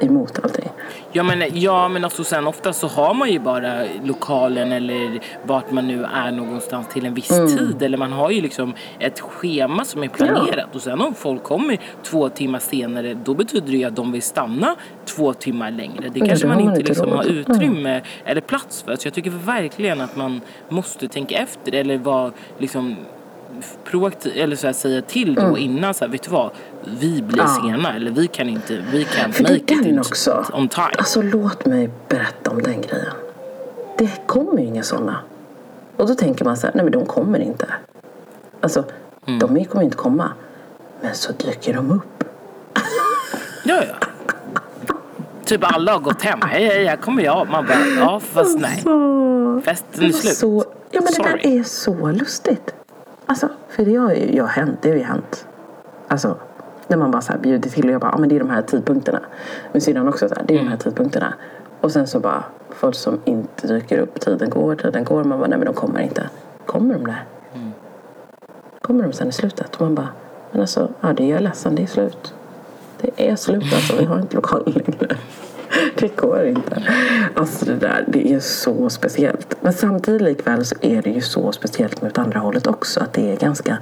[0.00, 0.68] emot allting.
[1.12, 5.70] Ja men, ja men alltså sen ofta så har man ju bara lokalen eller vart
[5.70, 7.56] man nu är någonstans till en viss Mm.
[7.56, 7.82] tid.
[7.82, 10.74] Eller man har ju liksom ett schema som är planerat.
[10.74, 14.22] Och sen om folk kommer två timmar senare då betyder det ju att de vill
[14.22, 16.08] stanna två timmar längre.
[16.08, 17.36] Det kanske det man man inte liksom har Mm.
[17.36, 18.96] utrymme eller plats för.
[18.96, 22.96] Så jag tycker verkligen att man måste tänka efter eller vara liksom
[23.84, 26.50] proaktiv, eller så här, säga till då innan så här, vet du vad,
[27.00, 27.52] vi blir Mm.
[27.56, 27.62] Ja.
[27.72, 30.44] sena eller vi kan inte, vi kan För make det är it den in- också.
[30.52, 30.86] on time.
[30.98, 33.12] Alltså låt mig berätta om den grejen.
[33.98, 35.16] Det kommer ju inga sådana.
[35.96, 37.66] Och då tänker man så här, nej men de kommer inte.
[38.60, 38.84] Alltså,
[39.26, 39.38] Mm.
[39.38, 40.32] de kommer inte komma.
[41.00, 42.24] Men så dyker de upp.
[43.64, 43.94] Ja, ja.
[45.44, 46.38] Typ alla har gått hem.
[46.42, 47.48] Hej, hej, här kommer jag.
[47.50, 48.80] Man bara, ja fast nej.
[48.82, 50.34] Så, Festen är slut.
[50.36, 51.30] så, ja men det Sorry.
[51.30, 52.74] där är så lustigt.
[53.30, 54.78] Alltså, för det har ju jag hänt.
[54.82, 55.46] Det har ju hänt.
[56.08, 56.36] Alltså,
[56.88, 58.50] när man bara så här bjuder till och jag bara, ja men det är de
[58.50, 59.20] här tidpunkterna.
[59.72, 60.70] Men syrran också så här, det är de Mm.
[60.70, 61.34] här tidpunkterna.
[61.80, 65.24] Och sen så bara, folk som inte dyker upp, tiden går, tiden går.
[65.24, 66.28] Man bara, nej men de kommer inte.
[66.66, 67.24] Kommer de där?
[67.54, 67.70] Mm.
[68.80, 69.74] Kommer de sen i slutet?
[69.76, 70.08] Och man bara,
[70.52, 72.34] men alltså, ja det är jag ledsen, det är slut.
[73.00, 75.16] Det är slut alltså, vi har inte lokal längre.
[75.98, 76.82] Det går inte.
[77.34, 79.56] Alltså det där, det är så speciellt.
[79.60, 83.00] Men samtidigt likväl så är det ju så speciellt med andra hållet också.
[83.00, 83.78] Att det är ganska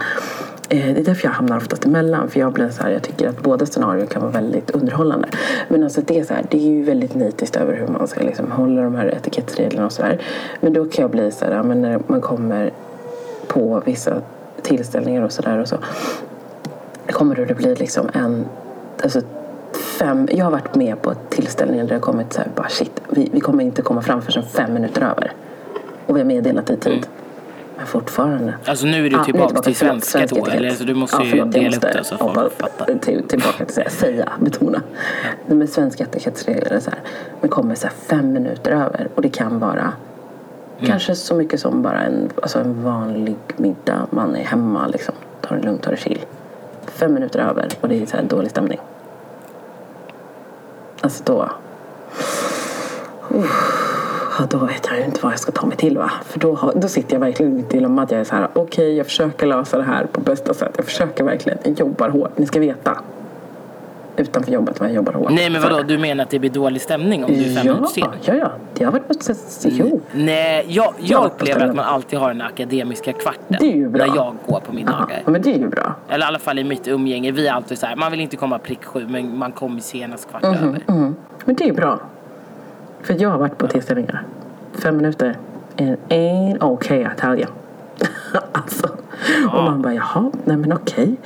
[0.68, 2.30] eh, det är därför jag hamnar oftast emellan.
[2.30, 5.28] För jag blir så här, jag tycker att båda scenarier kan vara väldigt underhållande.
[5.68, 8.20] Men alltså det är så här, det är ju väldigt nitiskt över hur man ska
[8.20, 10.22] liksom hålla de här etikettsreglerna och sådär.
[10.60, 12.72] Men då kan jag bli så här, men när man kommer
[13.46, 14.22] på vissa
[14.62, 15.76] tillställningar och sådär och så
[17.12, 18.46] kommer det att bli liksom en
[19.02, 19.20] alltså
[19.98, 23.00] fem, jag har varit med på tillställningar där det har kommit så här, bara shit,
[23.08, 25.32] vi, vi kommer inte komma fram förrän fem minuter över.
[26.06, 27.06] Och vi har meddelat i tid.
[27.76, 28.54] Men fortfarande.
[28.64, 30.70] Alltså nu är du Ja, tillbaka till svenska då, eller?
[30.70, 32.94] Så du måste Ja, ju förlåt, jag dela upp det så att hoppa folk fattar.
[32.98, 34.82] Till, tillbaka till att säga, säga, betona.
[35.46, 36.98] Nej, men svenska etikettsregler är så här,
[37.40, 39.92] man kommer så här fem minuter över och det kan vara
[40.78, 40.90] Mm.
[40.90, 44.06] kanske så mycket som bara en, alltså en vanlig middag.
[44.10, 46.18] Man är hemma liksom, tar det lugnt, tar det chill.
[46.86, 48.78] Fem minuter över och det är så här dålig stämning.
[51.00, 51.50] Alltså då...
[54.38, 56.10] Ja, då vet jag ju inte vad jag ska ta mig till va.
[56.24, 58.48] För då, har, då sitter jag verkligen i ett dilemma att jag är så här,
[58.52, 60.72] okej jag försöker lösa det här på bästa sätt.
[60.76, 62.38] Jag försöker verkligen, jag jobbar hårt.
[62.38, 62.98] Ni ska veta.
[64.18, 65.30] Utanför jobbet vad jag jobbar hårt.
[65.30, 67.74] Nej men vadå, du menar att det blir dålig stämning om du är fem Ja,
[67.74, 68.10] minuter sen?
[68.22, 68.50] ja, ja.
[68.74, 69.14] Det har varit på
[69.64, 70.00] jo.
[70.12, 73.56] Nej, jag, Ja, jag upplever att man alltid har den akademiska kvarten.
[73.60, 74.06] Det är ju bra.
[74.06, 75.22] När jag går på middagar.
[75.24, 75.94] Ja, men det är ju bra.
[76.08, 77.32] Eller i alla fall i mitt umgänge.
[77.32, 80.30] Vi är alltid så här, man vill inte komma prick sju men man kommer senast
[80.30, 80.80] kvart över.
[80.88, 81.16] Mm.
[81.44, 82.00] Men det är bra.
[83.02, 84.22] För jag har varit på tillställningar.
[84.82, 85.36] Fem minuter.
[85.78, 87.46] And ain't okay I tell you.
[88.52, 88.88] alltså.
[89.52, 91.16] Och man bara jaha, nej men okej.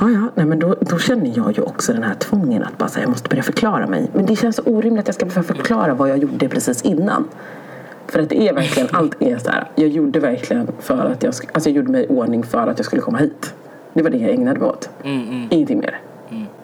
[0.00, 2.88] Ja, ja, nej men då, då känner jag ju också den här tvången att bara
[2.88, 4.10] säga jag måste börja förklara mig.
[4.12, 7.24] Men det känns så orimligt att jag ska börja förklara vad jag gjorde precis innan.
[8.06, 9.70] För att det är verkligen, allt är så här.
[9.74, 12.86] Jag gjorde verkligen för att jag, alltså jag gjorde mig i ordning för att jag
[12.86, 13.54] skulle komma hit.
[13.92, 14.88] Det var det jag ägnade mig åt.
[15.50, 16.00] Ingenting mer.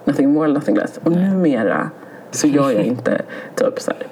[0.05, 1.01] Nothing more, nothing less.
[1.05, 1.91] Och numera
[2.31, 3.23] så gör jag inte
[3.55, 4.07] typ så här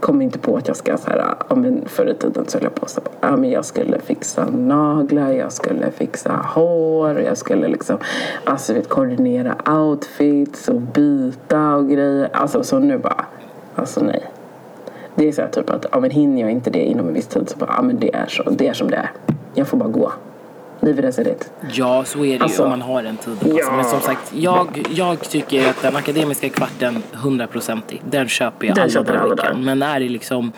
[0.00, 2.64] kom inte på att jag ska så här, ja men förr i tiden så höll
[2.64, 7.36] jag på så här, ja men jag skulle fixa naglar, jag skulle fixa hår, jag
[7.38, 7.98] skulle liksom,
[8.44, 12.28] alltså vet, koordinera outfits och byta och grejer.
[12.32, 13.24] Alltså så nu bara,
[13.74, 14.22] alltså nej.
[15.14, 17.26] Det är så här typ att, ja men hinner jag inte det inom en viss
[17.26, 19.10] tid så bara, ja men det är så, det är som det är.
[19.54, 20.12] Jag får bara gå.
[20.80, 21.50] Livet är så det.
[21.72, 23.38] Ja, så är det ju Alltså, om man har den tiden.
[23.42, 23.76] Alltså, ja.
[23.76, 28.82] Men som sagt, jag, jag tycker att den akademiska kvarten, 100%ig, den köper jag Den
[28.82, 29.54] alla köper dagar alla där.
[29.54, 30.52] Men är det liksom,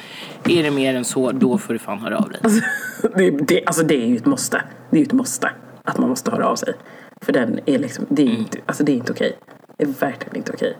[0.45, 2.41] är det mer än så, då får du fan höra av dig.
[3.17, 4.63] det, det, alltså det är ju ett måste.
[4.91, 5.51] Det är ju ett måste.
[5.85, 6.75] Att man måste höra av sig.
[7.23, 8.39] För den är liksom, det är Mm.
[8.39, 9.39] inte, alltså det är inte okej.
[9.77, 10.77] Det är verkligen inte okej.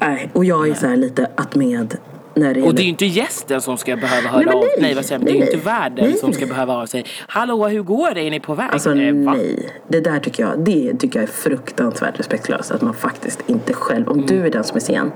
[0.00, 1.96] Nej, och jag är så här lite att med
[2.38, 4.70] när det Och det är ju inte gästen som ska behöva höra men av nej.
[4.80, 5.26] Nej, vad säger jag?
[5.26, 6.16] Det är ju Nej, inte världen nej.
[6.18, 7.04] som ska behöva höra av sig.
[7.26, 8.20] Hallå, hur går det?
[8.20, 8.68] Är ni på väg?
[8.72, 9.32] Alltså Eh, va?
[9.32, 12.70] nej, det där tycker jag, det tycker jag är fruktansvärt respektlöst.
[12.70, 15.12] Att man faktiskt inte själv, om du är den som är sen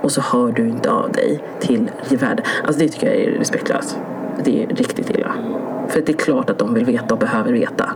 [0.00, 2.42] och så hör du inte av dig till gevärd.
[2.64, 3.96] Alltså det tycker jag är respektlöst.
[4.44, 5.32] Det är riktigt illa.
[5.88, 7.92] För det är klart att de vill veta och behöver veta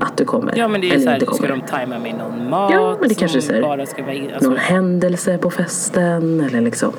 [0.00, 0.52] att du kommer.
[0.56, 2.96] Ja men det är eller så här, inte ska de tajma med någon mat Ja,
[3.00, 6.92] men det kanske är som bara ska vara alltså, någon händelse på festen eller liksom.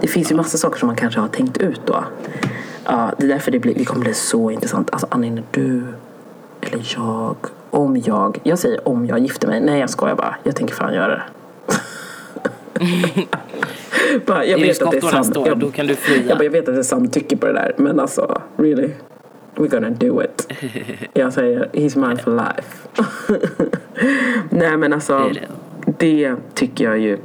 [0.00, 2.04] Det finns ju massa saker som man kanske har tänkt ut då.
[2.84, 4.90] Ja, det är därför det, blir, det kommer bli så intressant.
[4.92, 5.82] Alltså när du
[6.60, 7.36] eller jag,
[7.70, 9.60] om jag, jag säger om jag gifter mig.
[9.60, 11.22] Nej jag skojar bara, jag tänker fan göra det.
[14.26, 16.22] bara, jag vet att det är sam- jag, då kan du fria.
[16.28, 18.90] jag, bara, jag vet att det är samtycke på det där men alltså really.
[19.58, 20.52] We're gonna do it.
[21.12, 22.88] Jag säger he's mine for life.
[24.50, 25.30] Nej men alltså
[25.98, 27.18] Det tycker jag ju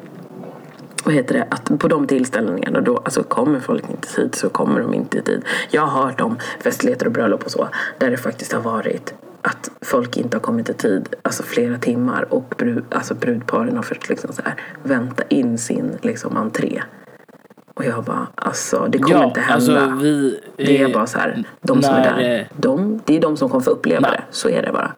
[1.05, 4.49] vad heter det, att på de tillställningarna då, alltså kommer folk inte i tid så
[4.49, 5.45] kommer de inte i tid.
[5.71, 7.67] Jag har hört om festligheter och bröllop och så
[7.97, 12.33] där det faktiskt har varit att folk inte har kommit i tid, alltså flera timmar
[12.33, 16.81] och brud, alltså brudparen har fått liksom så här, vänta in sin liksom entré.
[17.73, 19.53] Och jag bara, alltså det kommer Ja, inte hända.
[19.53, 23.01] alltså, vi, det är eh, bara så här, de som är när, där, eh, de,
[23.05, 24.12] det är de som kommer få uppleva Nej.
[24.12, 24.23] det.
[24.29, 24.93] Så är det bara.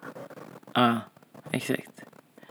[0.73, 0.99] Ja,
[1.51, 1.89] exakt.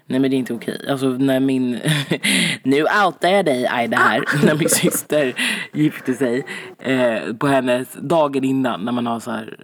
[0.06, 0.86] Nej men det är inte okej.
[0.90, 1.80] Alltså när min...
[2.62, 4.24] nu outar jag dig Aida här.
[4.46, 5.34] när min syster
[5.72, 6.46] gifte sig.
[6.78, 9.56] Eh, på hennes dagen innan när man har så här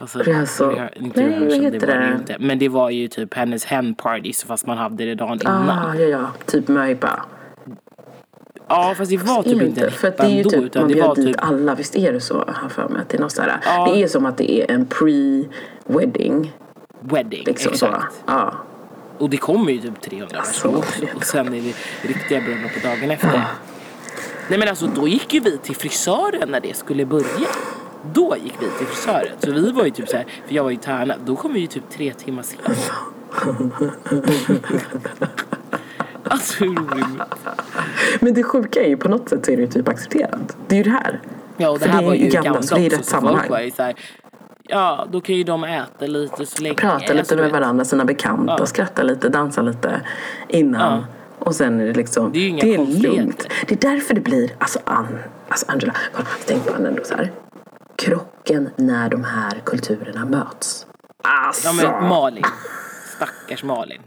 [0.00, 0.20] Alltså,
[0.96, 1.86] inte Nej, vad heter det?
[1.86, 2.36] Var det, inte.
[2.40, 5.70] Men det var ju typ hennes hen parties fast man hade det dagen innan.
[5.70, 6.30] Ah, ja, ja.
[6.46, 7.24] Typ möhippa.
[8.68, 11.16] Ja fast det var typ Är inte För det är ju typ, utan man bjöd
[11.16, 11.74] dit typ alla.
[11.74, 12.44] Visst är det så?
[12.46, 13.60] Har för mig det är något sådär.
[13.64, 13.92] Ja.
[13.92, 16.52] Det är som att det är en pre-wedding.
[17.00, 17.44] wedding.
[17.46, 17.86] Liksom så.
[17.86, 18.22] exakt.
[18.26, 18.54] Ja.
[19.18, 21.74] Och det kommer ju typ 300 Alltså, personer Och sen är det
[22.08, 23.42] riktiga bröllopet dagen efter.
[24.48, 27.48] Nej men alltså då gick ju vi till frisören när det skulle börja.
[28.12, 29.36] Då gick vi till frisören.
[29.38, 31.52] Så vi var ju typ så här, för jag var ju i Tärna, då kom
[31.52, 32.92] vi ju typ tre timmar sent.
[36.28, 37.22] alltså hur orimligt.
[38.20, 40.56] Men det sjuka är ju på något sätt så är det ju typ accepterat.
[40.68, 41.20] Det är ju det här.
[41.56, 42.96] Ja och det För här det var ju ju gammalt, gammalt så det är också.
[42.98, 43.48] rätt sammanhang.
[43.50, 43.94] var ju så här,
[44.62, 46.74] ja då kan ju de äta lite så länge.
[46.74, 48.66] Prata lite Alltså, med varandra, sina bekanta, Ja.
[48.66, 50.00] skratta lite, dansa lite
[50.48, 50.92] innan.
[50.98, 51.04] Ja.
[51.38, 53.46] Och sen är det liksom, Det är ju inga det är lugnt.
[53.66, 57.32] Det är därför det blir, alltså, Ann, alltså Angela, kolla, tänk på ändå så här.
[57.96, 60.86] Krocken när de här kulturerna möts.
[61.22, 62.44] Alltså, Ja men Malin.
[63.16, 64.00] Stackars Malin.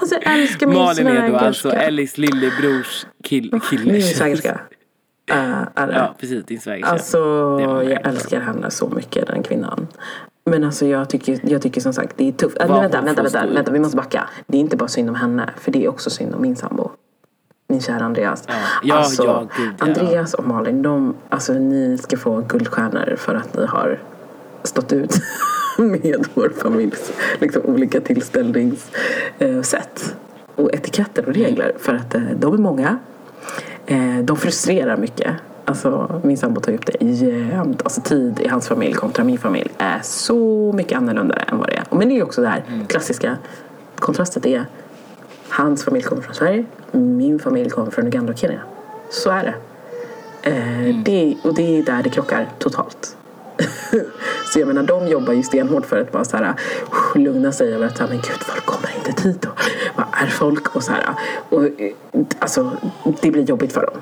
[0.00, 1.86] Alltså jag älskar min Malin är då alltså svägerska.
[1.86, 4.02] Ellis lillebrors kill, Min kille.
[4.02, 4.60] svägerska.
[5.32, 5.62] Uh.
[5.76, 6.92] Ja precis, din svägerska.
[6.92, 7.18] Alltså,
[7.88, 9.86] jag älskar henne så mycket, den kvinnan.
[10.44, 12.60] Men alltså jag tycker, jag tycker som sagt det är tufft.
[12.60, 14.28] Äh, vänta, vänta, vänta, vänta, vi måste backa.
[14.46, 16.90] Det är inte bara synd om henne, för det är också synd om min sambo.
[17.68, 18.44] Min kära Andreas.
[18.46, 19.84] Ja, ja, alltså, ja, gud, ja.
[19.86, 23.98] Andreas och Malin, de, alltså ni ska få guldstjärnor för att ni har
[24.62, 25.10] stått ut
[25.80, 30.14] med vår familjs liksom, olika tillställningssätt.
[30.54, 31.72] Och etiketter och regler.
[31.78, 32.98] För att eh, de är många.
[33.86, 35.34] Eh, de frustrerar mycket.
[35.64, 37.82] Alltså, min sambo tar upp det jämt.
[37.82, 41.74] Alltså, tid i hans familj kontra min familj är så mycket annorlunda än vad det
[41.74, 41.84] är.
[41.90, 43.36] Men det är också det här klassiska
[43.98, 44.66] kontrastet är
[45.48, 48.60] hans familj kommer från Sverige, min familj kommer från Uganda och Kenya.
[49.10, 49.54] Så är det.
[50.50, 53.16] Eh, det och det är där det krockar totalt.
[54.52, 56.54] Så jag menar, de jobbar ju stenhårt för att bara så här,
[57.14, 59.60] lugna sig över att men gud, folk kommer inte hit och
[59.96, 61.14] vad är folk och så här.
[61.48, 61.92] Och, eh,
[62.38, 62.70] alltså,
[63.20, 64.00] det blir jobbigt för dem.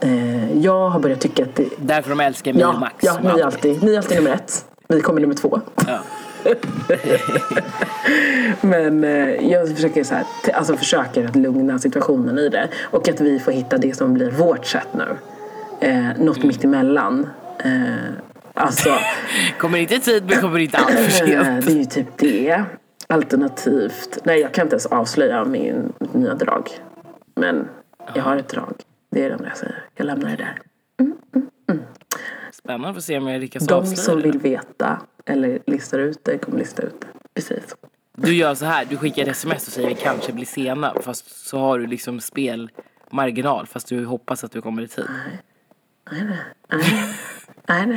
[0.00, 2.94] Eh, jag har börjat tycka att det, Därför de älskar ja, Minimax.
[3.00, 3.70] ja, som ni är alltid.
[3.70, 4.64] alltid, ni är alltid nummer ett.
[4.88, 5.60] Vi kommer nummer två.
[5.86, 5.98] Ja.
[8.60, 12.68] Men eh, jag försöker, så här, alltså försöker att lugna situationen i det.
[12.82, 15.06] Och att vi får hitta det som blir vårt sätt nu.
[15.80, 16.48] Eh, något Mm.
[16.48, 17.26] mitt emellan.
[17.64, 17.92] Eh,
[18.58, 18.98] alltså,
[19.58, 21.66] Kommer inte i tid men kommer inte allt för sent.
[21.66, 22.64] det är ju typ det.
[23.06, 26.68] Alternativt, nej jag kan inte ens avslöja min mitt nya drag.
[27.36, 27.68] Men
[28.14, 28.74] jag har ett drag.
[29.10, 29.84] Det är det enda jag säger.
[29.94, 30.58] Jag lämnar det där.
[32.52, 34.22] Spännande för att se om jag lyckas De avslöja som det.
[34.22, 37.06] vill veta eller listar ut det kommer lista ut det.
[37.34, 37.76] Precis.
[38.16, 40.94] Du gör så här, du skickar ett sms och säger vi kanske blir sena.
[41.02, 45.06] Fast så har du liksom spelmarginal fast du hoppas att du kommer i tid.
[46.12, 46.84] Nej, nej.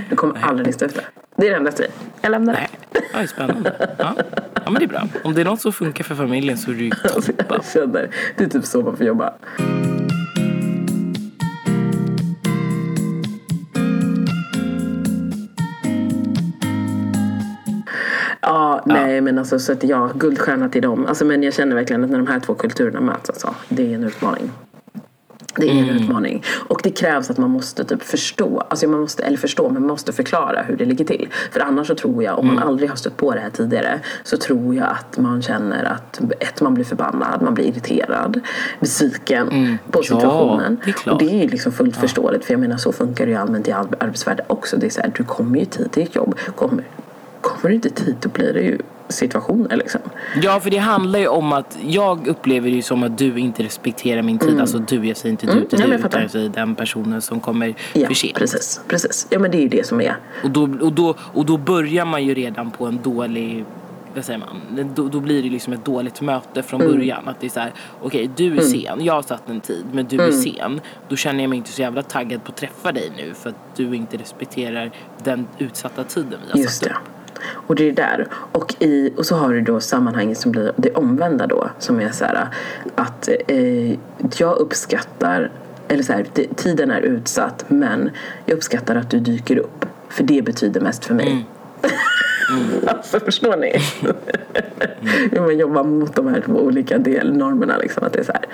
[0.10, 1.06] Du kommer aldrig lista ut det.
[1.36, 1.92] Det är det enda jag säger.
[2.22, 2.68] Jag lämnar det.
[2.94, 3.96] Nej, ja, spännande.
[3.98, 4.16] Ja.
[4.66, 5.08] ja men det är bra.
[5.24, 7.46] Om det är något som funkar för familjen så är det ju toppen.
[7.50, 9.34] Jag känner, det är typ så man får jobba.
[18.42, 21.06] Ja, nej men alltså så att ja, guldstjärna till dem.
[21.06, 23.96] Alltså, men jag känner verkligen att när de här två kulturerna möts, alltså, det är
[23.96, 24.52] en utmaning.
[25.56, 26.44] Det är en utmaning.
[26.68, 29.90] Och det krävs att man måste typ förstå, alltså man måste, eller förstå, men man
[29.92, 31.30] måste förklara hur det ligger till.
[31.52, 34.38] För annars så tror jag, om man aldrig har stött på det här tidigare, så
[34.38, 38.40] tror jag att man känner att ett, man blir förbannad, man blir irriterad,
[38.80, 40.78] besviken på Ja, situationen.
[40.86, 41.14] det är klart.
[41.14, 43.72] och det är liksom fullt förståeligt, för jag menar så funkar det ju allmänt i
[43.72, 44.78] ar- arbetsvärlden också.
[44.78, 46.84] Det är så här, du kommer ju tid till ett jobb, kommer,
[47.42, 48.78] kommer du inte tid då blir det ju
[49.12, 50.02] situationer liksom.
[50.41, 54.21] Ja, för det handlar ju om att jag upplever det som att du inte respekterar
[54.21, 54.60] min tid.
[54.60, 55.67] Alltså du, jag säger inte du till Mm.
[55.82, 56.08] Ja, du, jag fattar.
[56.10, 58.36] utan jag säger den personen som kommer Ja, för sent.
[58.36, 59.28] precis, precis.
[59.30, 62.06] Ja men det är ju det som är Och då, och, då, och då börjar
[62.06, 63.65] man ju redan på en dålig
[64.15, 64.88] vad säger man?
[64.95, 66.93] Då, då blir det liksom ett dåligt möte från Mm.
[66.93, 67.28] början.
[67.28, 67.71] Att det är så här,
[68.02, 70.41] okej du är sen, jag har satt en tid men du är Mm.
[70.41, 70.82] sen.
[71.10, 73.56] Då känner jag mig inte så jävla taggad på att träffa dig nu för att
[73.75, 74.92] du inte respekterar
[75.23, 76.96] den utsatta tiden vi har Just satt det.
[77.50, 78.27] Och det är där.
[78.31, 81.69] Och, i, och så har du då sammanhanget som blir det omvända då.
[81.79, 82.48] Som är så här
[82.96, 83.92] att eh,
[84.37, 85.52] jag uppskattar,
[85.87, 88.10] eller så här, det, tiden är utsatt men
[88.46, 89.85] jag uppskattar att du dyker upp.
[90.10, 91.46] För det betyder mest för mig.
[92.87, 93.73] alltså förstår ni?
[95.31, 97.77] Hur man jobbar mot de här två olika delnormerna.
[97.77, 98.45] Liksom, att det är så här.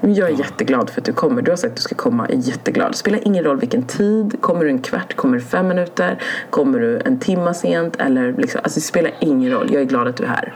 [0.00, 1.42] Jag är jätteglad för att du kommer.
[1.42, 2.26] Du har sagt att du ska komma.
[2.28, 2.92] Jag är jätteglad.
[2.92, 4.36] Det spelar ingen roll vilken tid.
[4.40, 5.16] Kommer du en kvart?
[5.16, 6.22] Kommer du fem minuter?
[6.50, 7.96] Kommer du en timma sent?
[7.96, 9.68] Eller liksom, alltså det spelar ingen roll.
[9.72, 10.54] Jag är glad att du är här.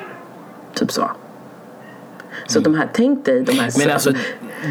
[0.75, 1.11] Typ så.
[2.47, 3.73] Så de här, tänk dig de här...
[3.79, 4.13] Men alltså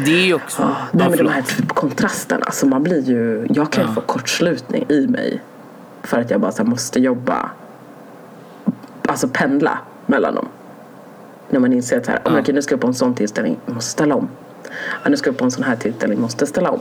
[0.04, 0.62] det är ju också...
[0.62, 2.44] Ah, Ja, nej, men de här kontrasterna.
[2.44, 5.40] Alltså man blir ju, jag kan ju få kortslutning i mig.
[6.02, 7.50] för att jag bara så måste jobba,
[9.10, 10.48] alltså pendla mellan dem.
[11.50, 12.30] När man inser att så här, Ja.
[12.30, 14.28] oh, okej, nu ska jag på en sån tillställning, måste ställa om.
[15.02, 16.80] Ja, nu ska jag på en sån här tillställning, måste ställa om.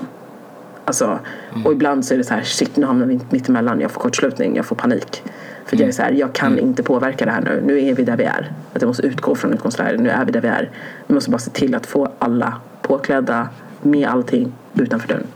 [0.85, 1.19] Alltså,
[1.65, 4.01] Och ibland så är det så här, shit nu hamnar vi mitt emellan, jag får
[4.01, 5.23] kortslutning, jag får panik.
[5.65, 7.61] För att jag är så här, jag kan inte påverka det här nu.
[7.65, 8.51] Nu är vi där vi är.
[8.73, 10.01] Att jag måste utgå från utgångsläget.
[10.01, 10.69] Nu är vi där vi är.
[11.07, 13.49] Vi måste bara se till att få alla påklädda
[13.81, 15.27] med allting utanför dörren.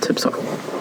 [0.00, 0.30] Typ så.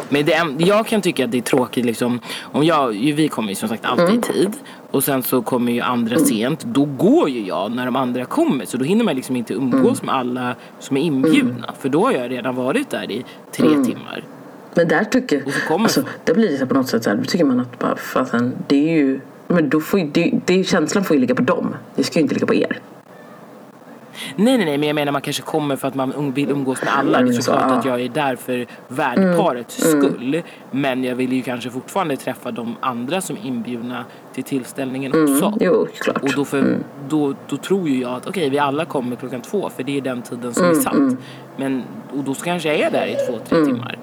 [0.10, 2.20] Men det, jag kan tycka att det är tråkigt liksom.
[2.41, 4.20] Om jag, vi kommer ju som sagt alltid Mm.
[4.20, 4.51] i tid.
[4.91, 6.64] Och sen så kommer ju andra sent.
[6.64, 8.66] Då går ju jag när de andra kommer.
[8.66, 10.05] Så då hinner man liksom inte umgås Mm.
[10.05, 11.74] med alla som är inbjudna.
[11.80, 13.86] För då har jag redan varit där i tre Mm.
[13.86, 14.24] timmar.
[14.74, 17.24] Men där tycker kommer- alltså, där blir det så på något sätt så här, då
[17.24, 21.03] tycker man att bara, fasen, det är ju, men då får ju, det, det, känslan
[21.03, 21.76] får ju ligga på dem.
[21.95, 22.80] Det ska ju inte ligga på er.
[24.36, 26.82] Nej, nej, nej, men jag menar man kanske kommer för att man um- vill umgås
[26.84, 27.11] med alla.
[27.11, 30.41] Det är Mm, så, såklart att jag är där för värdparets skull.
[30.72, 35.45] Men jag vill ju kanske fortfarande träffa de andra som är inbjudna till tillställningen också.
[35.45, 36.24] Mm, Jo, klart.
[36.24, 36.78] Och då, för,
[37.09, 40.01] då, då tror ju jag att okej, vi alla kommer klockan två för det är
[40.01, 41.18] den tiden som är satt.
[41.57, 41.84] Men,
[42.18, 43.97] och då kanske jag är där i två, tre timmar.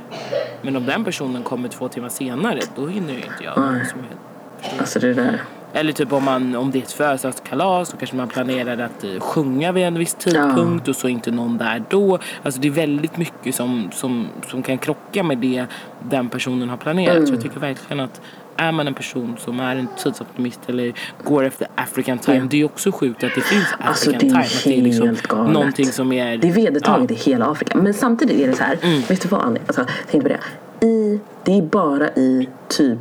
[0.63, 3.53] Men om den personen kommer två timmar senare, då hinner ju inte jag.
[3.73, 3.87] Nej.
[3.87, 5.41] Som är, Alltså det där.
[5.75, 9.21] Eller typ om, man, om det är ett födelsedagskalas så kanske man planerar att eh,
[9.21, 12.19] sjunga vid en viss tidpunkt och så är inte någon där då.
[12.43, 15.67] Alltså det är väldigt mycket som, som, som kan krocka med det
[16.11, 17.29] den personen har planerat.
[17.29, 18.21] Så jag tycker verkligen att
[18.57, 20.93] är man en person som är en tidsoptimist eller
[21.25, 22.37] går efter African time.
[22.39, 22.45] Ja.
[22.51, 24.39] Det är också sjukt att det finns African Alltså det är time.
[24.41, 25.53] Att det är liksom helt galet.
[25.53, 26.37] någonting som är...
[26.37, 27.17] Det är vedertaget Ja.
[27.17, 27.79] i hela Afrika.
[27.79, 28.79] Men samtidigt är det så här.
[28.83, 29.01] Mm.
[29.09, 29.61] Vet du vad Annie?
[29.67, 30.41] Alltså, tänk på det.
[30.87, 32.99] I, det är bara i typ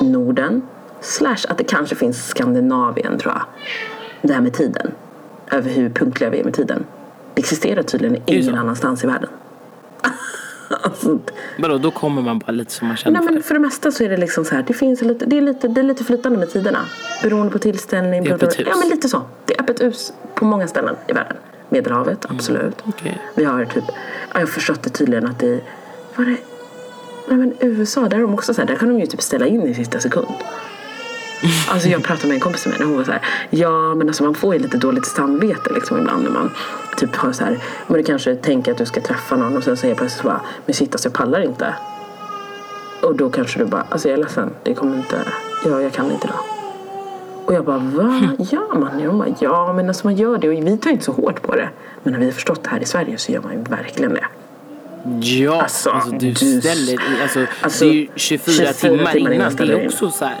[0.00, 0.62] Norden.
[1.06, 3.42] Slash att det kanske finns Skandinavien tror jag.
[4.22, 4.90] Det här med tiden.
[5.50, 6.84] Över hur punktliga vi är med tiden.
[7.34, 9.28] Det existerar tydligen ingen annanstans i världen.
[10.82, 11.18] alltså,
[11.58, 13.48] Vadå, då kommer man bara lite som man känner Nej, men för.
[13.48, 14.64] för det mesta så är det liksom så här.
[14.66, 16.78] Det, finns lite, det, är lite, det är lite flytande med tiderna.
[17.22, 18.24] Beroende på tillställning.
[18.24, 18.66] Det är öppet hus.
[18.70, 19.22] Ja, men lite så.
[19.44, 21.36] Det är öppet hus på många ställen i världen.
[21.68, 22.36] Medelhavet, Mm.
[22.36, 22.82] absolut.
[22.84, 23.18] Okej.
[23.34, 23.84] Vi har typ,
[24.34, 25.60] ja, jag förstått det tydligen att det
[26.16, 26.36] var det,
[27.28, 29.46] nej men USA, där är de också så här, där kan de ju typ ställa
[29.46, 30.26] in i sista sekund.
[31.68, 33.20] Alltså jag pratade med en kompis med henne hon var så här,
[33.50, 36.50] ja men alltså man får ju lite dåligt samvete liksom ibland när man
[36.96, 39.76] typ har så här, men du kanske tänker att du ska träffa någon och sen
[39.76, 41.74] säger plötsligt bara, men shit alltså jag pallar inte.
[43.02, 45.16] Och då kanske du bara, alltså jag är ledsen, det kommer inte,
[45.64, 46.38] ja jag kan inte idag.
[47.46, 49.00] Och jag bara, vad gör man?
[49.00, 51.56] Jag bara, ja men alltså man gör det och vi tar inte så hårt på
[51.56, 51.68] det.
[52.02, 54.26] Men när vi har förstått det här i Sverige så gör man ju verkligen det.
[55.20, 59.32] Ja, Alltså, alltså, du du- ställer alltså, Alltså, det är ju 24, 24 timmar, timmar
[59.32, 59.56] innan innan.
[59.66, 60.36] Det är också så här.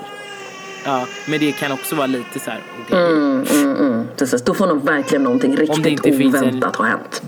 [0.86, 2.98] Ja, men det kan också vara lite så här, okej.
[3.06, 4.04] Mm, mm, mm.
[4.16, 7.22] Precis, då får nog verkligen någonting riktigt finns en- oväntat ha hänt.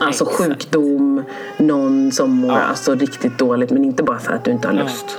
[0.00, 0.42] Alltså Exakt.
[0.48, 1.24] sjukdom,
[1.56, 2.58] någon som mår Ja.
[2.58, 5.18] alltså, riktigt dåligt men inte bara så här att du inte har lust.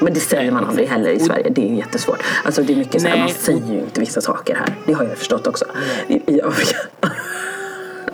[0.00, 1.50] Men det säger man aldrig heller i Sverige.
[1.50, 2.22] Det är jättesvårt.
[2.44, 4.74] Alltså det är mycket så här, man säger ju inte vissa saker här.
[4.86, 5.64] Det har jag förstått också.
[6.08, 6.76] I, i Afrika.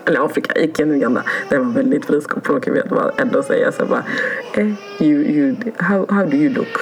[0.05, 1.23] Eller Afrika, i Uganda.
[1.49, 4.05] Där man väldigt friskspråkig vet man ändå säga så här bara.
[4.55, 4.67] Eh,
[5.07, 6.79] you, you, how, how do you look?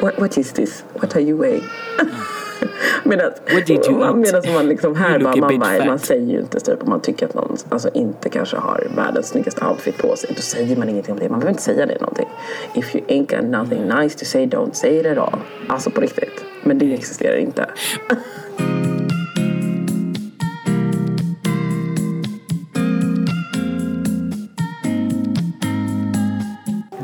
[0.00, 0.84] What, what is this?
[0.94, 1.68] What are you weighing?
[3.04, 3.32] Medan,
[4.14, 7.26] medan man liksom här bara, man, bara, man säger ju inte typ om man tycker
[7.26, 10.30] att någon alltså, inte kanske har världens snyggaste outfit på sig.
[10.36, 11.28] Då säger man ingenting om det.
[11.28, 12.28] Man behöver inte säga det någonting.
[12.74, 15.38] If you ain't got nothing nice to say, don't say it at all.
[15.68, 16.44] Alltså på riktigt.
[16.62, 17.66] Men det existerar inte.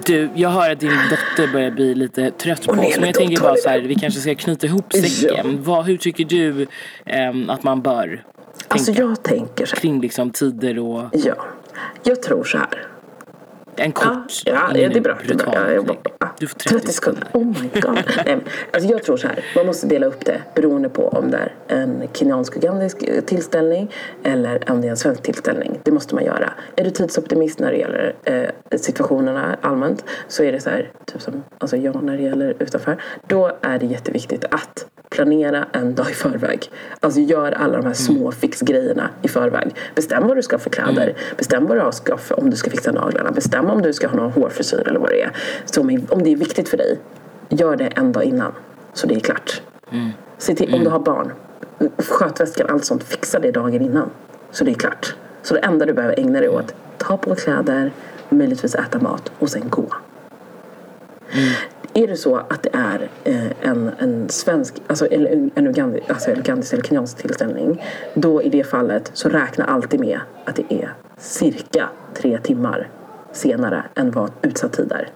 [0.09, 2.97] Du, jag hör att din dotter börjar bli lite trött på oss.
[2.97, 5.63] Men jag tänker bara så här, vi kanske ska knyta ihop säcken.
[5.63, 6.67] Vad, hur tycker du
[7.07, 8.25] ehm, att man bör
[8.69, 9.81] Alltså tänka jag tänker så här.
[9.81, 11.35] kring liksom tider och Ja.
[12.03, 12.87] Jag tror så här.
[13.79, 15.19] En Ja, kort, ja, ja ingen det är bra.
[15.27, 15.53] Det är bra.
[15.55, 15.97] Ja, jag
[16.39, 17.25] Du får 30 sekunder.
[17.33, 17.99] Oh my god.
[18.27, 18.39] Nej,
[18.73, 19.45] alltså jag tror så här.
[19.57, 24.71] Man måste dela upp det beroende på om det är en kenyansk-ugandisk eh, tillställning eller
[24.71, 25.79] om det är en svensk tillställning.
[25.83, 26.53] Det måste man göra.
[26.77, 31.23] Är du tidsoptimist när det gäller eh, situationerna allmänt så är det så här, typ
[31.23, 33.03] som alltså jag när det gäller utanför.
[33.27, 36.71] Då är det jätteviktigt att planera en dag i förväg.
[37.01, 39.75] Alltså gör alla de här små fixgrejerna i förväg.
[39.95, 41.15] Bestäm vad du ska ha för kläder.
[41.37, 43.31] Bestäm vad du ska för, om du ska fixa naglarna.
[43.31, 45.31] Bestäm om du ska ha någon hårfrisyr eller vad det är.
[45.65, 46.99] Så om, det är viktigt för dig,
[47.49, 48.53] gör det en dag innan.
[48.93, 49.63] Så det är klart.
[50.39, 51.33] Se till, om du har barn,
[51.99, 54.11] skötväskan, allt sånt, fixa det dagen innan.
[54.51, 55.15] Så det är klart.
[55.43, 57.93] Så det enda du behöver ägna dig åt, ta på kläder,
[58.29, 59.87] möjligtvis äta mat och sen gå.
[61.99, 66.31] Är det så att det är eh, en, en svensk, alltså, en, en ugandi, alltså,
[66.31, 67.83] ugandisk eller kenyansk tillställning
[68.15, 72.89] då i det fallet så räkna alltid med att det är cirka tre timmar
[73.33, 75.09] senare än vad utsatt tid är.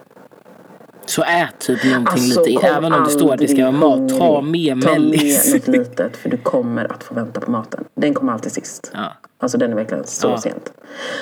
[1.05, 4.19] Så ät typ någonting Alltså, lite, även om det står att det ska vara mat,
[4.19, 5.53] ta med Ta mellis.
[5.53, 7.83] med något litet för du kommer att få vänta på maten.
[7.95, 8.91] Den kommer alltid sist.
[8.93, 9.13] Ja.
[9.39, 10.37] Alltså den är verkligen så Ja.
[10.37, 10.73] sent.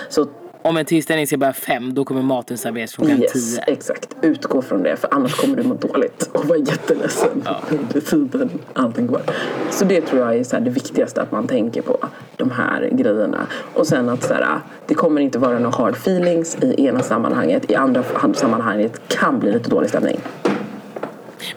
[0.10, 0.28] Så
[0.64, 3.64] Om en tillställning ska börja fem, då kommer maten serveras klockan yes, tio.
[3.68, 4.16] exakt.
[4.22, 9.08] Utgå från det för annars kommer du må dåligt och vara jätteledsen under tiden allting
[9.08, 9.22] går.
[9.70, 11.98] Så det tror jag är så det viktigaste att man tänker på.
[12.38, 13.48] De här grejerna.
[13.74, 17.72] Och sen att så här, det kommer inte vara några hard feelings i ena sammanhanget.
[17.72, 18.04] I andra
[18.34, 20.20] sammanhanget kan bli lite dålig stämning.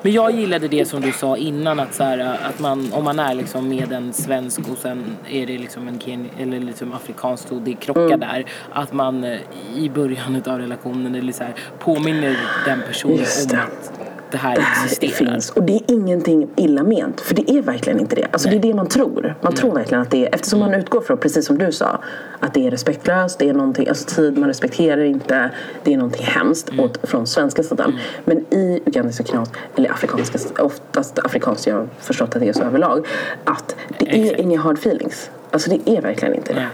[0.02, 3.18] Men jag gillade det som du sa innan att, så här, att man, om man
[3.18, 7.52] är liksom med en svensk och sen är det liksom en Ken eller liksom afrikansk
[7.52, 8.20] och det krockar Mm.
[8.20, 8.44] där.
[8.72, 9.38] Att man eh,
[9.76, 13.56] i början av relationen eller så här, påminner den personen om det.
[13.62, 14.03] att
[14.34, 15.12] det här existerar.
[15.12, 15.50] finns.
[15.50, 17.20] Och det är ingenting illa ment.
[17.20, 18.26] För det är verkligen inte det.
[18.32, 19.34] Alltså det är det man tror.
[19.40, 22.00] Man tror verkligen att det är, eftersom man utgår från, precis som du sa,
[22.40, 25.50] att det är respektlöst, det är någonting, alltså tid man respekterar inte,
[25.82, 27.98] det är någonting hemskt åt, från svenska sidan.
[28.24, 32.52] Men i ugandisk och kenyansk, eller afrikanska, oftast afrikanskt, jag har förstått att det är
[32.52, 33.06] så överlag,
[33.44, 34.40] att det är Exakt.
[34.40, 35.30] inga hard feelings.
[35.50, 36.68] Alltså det är verkligen inte det.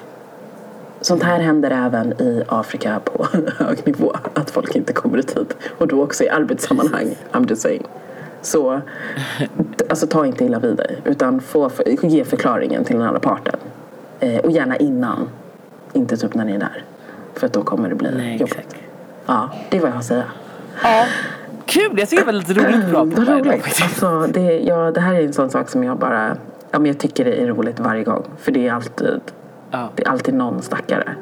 [1.01, 3.27] Sånt här händer även i Afrika på
[3.59, 4.13] hög nivå.
[4.35, 5.55] Att folk inte kommer i tid.
[5.79, 7.15] Och då också i arbetssammanhang.
[7.33, 7.87] I'm just saying.
[8.43, 8.81] Så
[9.89, 10.99] alltså, ta inte illa vid dig.
[11.05, 11.71] Utan få,
[12.03, 13.57] ge förklaringen till den andra parten.
[14.21, 15.29] Eh, och gärna innan.
[15.93, 16.85] Inte typ när ni är där.
[17.35, 18.57] För att då kommer det bli Nej, jobbigt.
[18.57, 18.77] exakt.
[19.27, 20.25] Ja, det är vad jag har att säga.
[20.83, 21.07] Ja.
[21.67, 23.83] Kul, jag tycker det var lite roligt om Vad det här idag roligt.
[23.83, 26.37] Alltså, det, ja, det här är en sån sak som jag bara...
[26.71, 28.25] Ja, men jag tycker det är roligt varje gång.
[28.39, 29.21] För det är alltid,
[29.71, 29.89] Ja.
[29.97, 31.15] det är alltid någon stackare.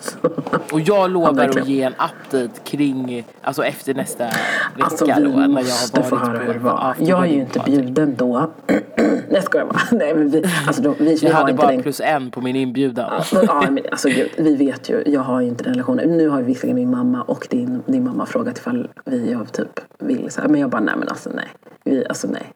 [0.72, 4.36] Och jag lovar att ge en update kring, alltså efter nästa vecka
[4.80, 6.94] Alltså då, vi när jag har få höra hur det var.
[6.98, 8.50] Jag är ju inte bjuden då.
[8.66, 9.80] Nej jag bara.
[9.92, 11.82] Nej men vi, alltså då, vi, vi Jag har hade bara den...
[11.82, 13.22] plus en på min inbjudan.
[13.32, 16.16] Men, ja, men, alltså, gud, vi vet ju, jag har ju inte den relationen.
[16.16, 19.80] Nu har ju visserligen min mamma och din, din mamma frågat ifall vi jag typ
[19.98, 20.48] vill så här.
[20.48, 21.48] Men jag bara, nej men alltså nej.
[21.84, 22.52] Vi, alltså nej.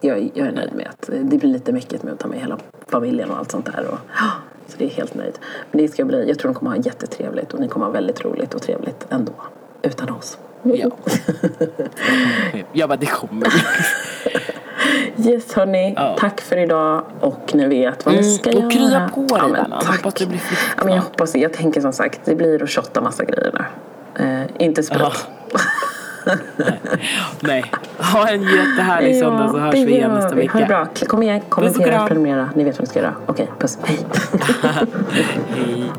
[0.00, 2.58] Jag, jag är nöjd med att det blir lite mäckigt med att ta med hela
[2.88, 3.86] familjen och allt sånt där.
[3.90, 3.98] Och,
[4.66, 5.38] så det är helt nöjd.
[5.70, 8.24] Men det ska bli, jag tror de kommer ha jättetrevligt och ni kommer ha väldigt
[8.24, 9.32] roligt och trevligt ändå.
[9.82, 10.38] Utan oss.
[10.62, 10.90] Ja.
[12.72, 13.48] Jag bara, det kommer.
[15.18, 16.16] Yes hörni, Ja.
[16.18, 18.70] tack för idag och ni vet vad ni Mm, ska och göra.
[18.70, 19.96] krya på dig, ja, men tack.
[19.96, 22.70] Hoppas det blir flytt ja, men jag hoppas Jag tänker som sagt, det blir att
[22.70, 23.68] shotta massa grejer där.
[24.42, 25.00] Eh, inte sprit.
[27.40, 27.72] Nej.
[27.98, 30.46] Ha en jättehärlig söndag så hörs vi igen nästa vi.
[30.46, 30.86] Ha det vecka.
[30.94, 31.06] bra.
[31.06, 32.50] Kom igen, kommentera, prenumerera.
[32.54, 33.14] Ni vet vad ni ska göra.
[33.26, 33.78] Okej, puss.
[33.82, 33.98] Hej.
[35.54, 35.90] Hej.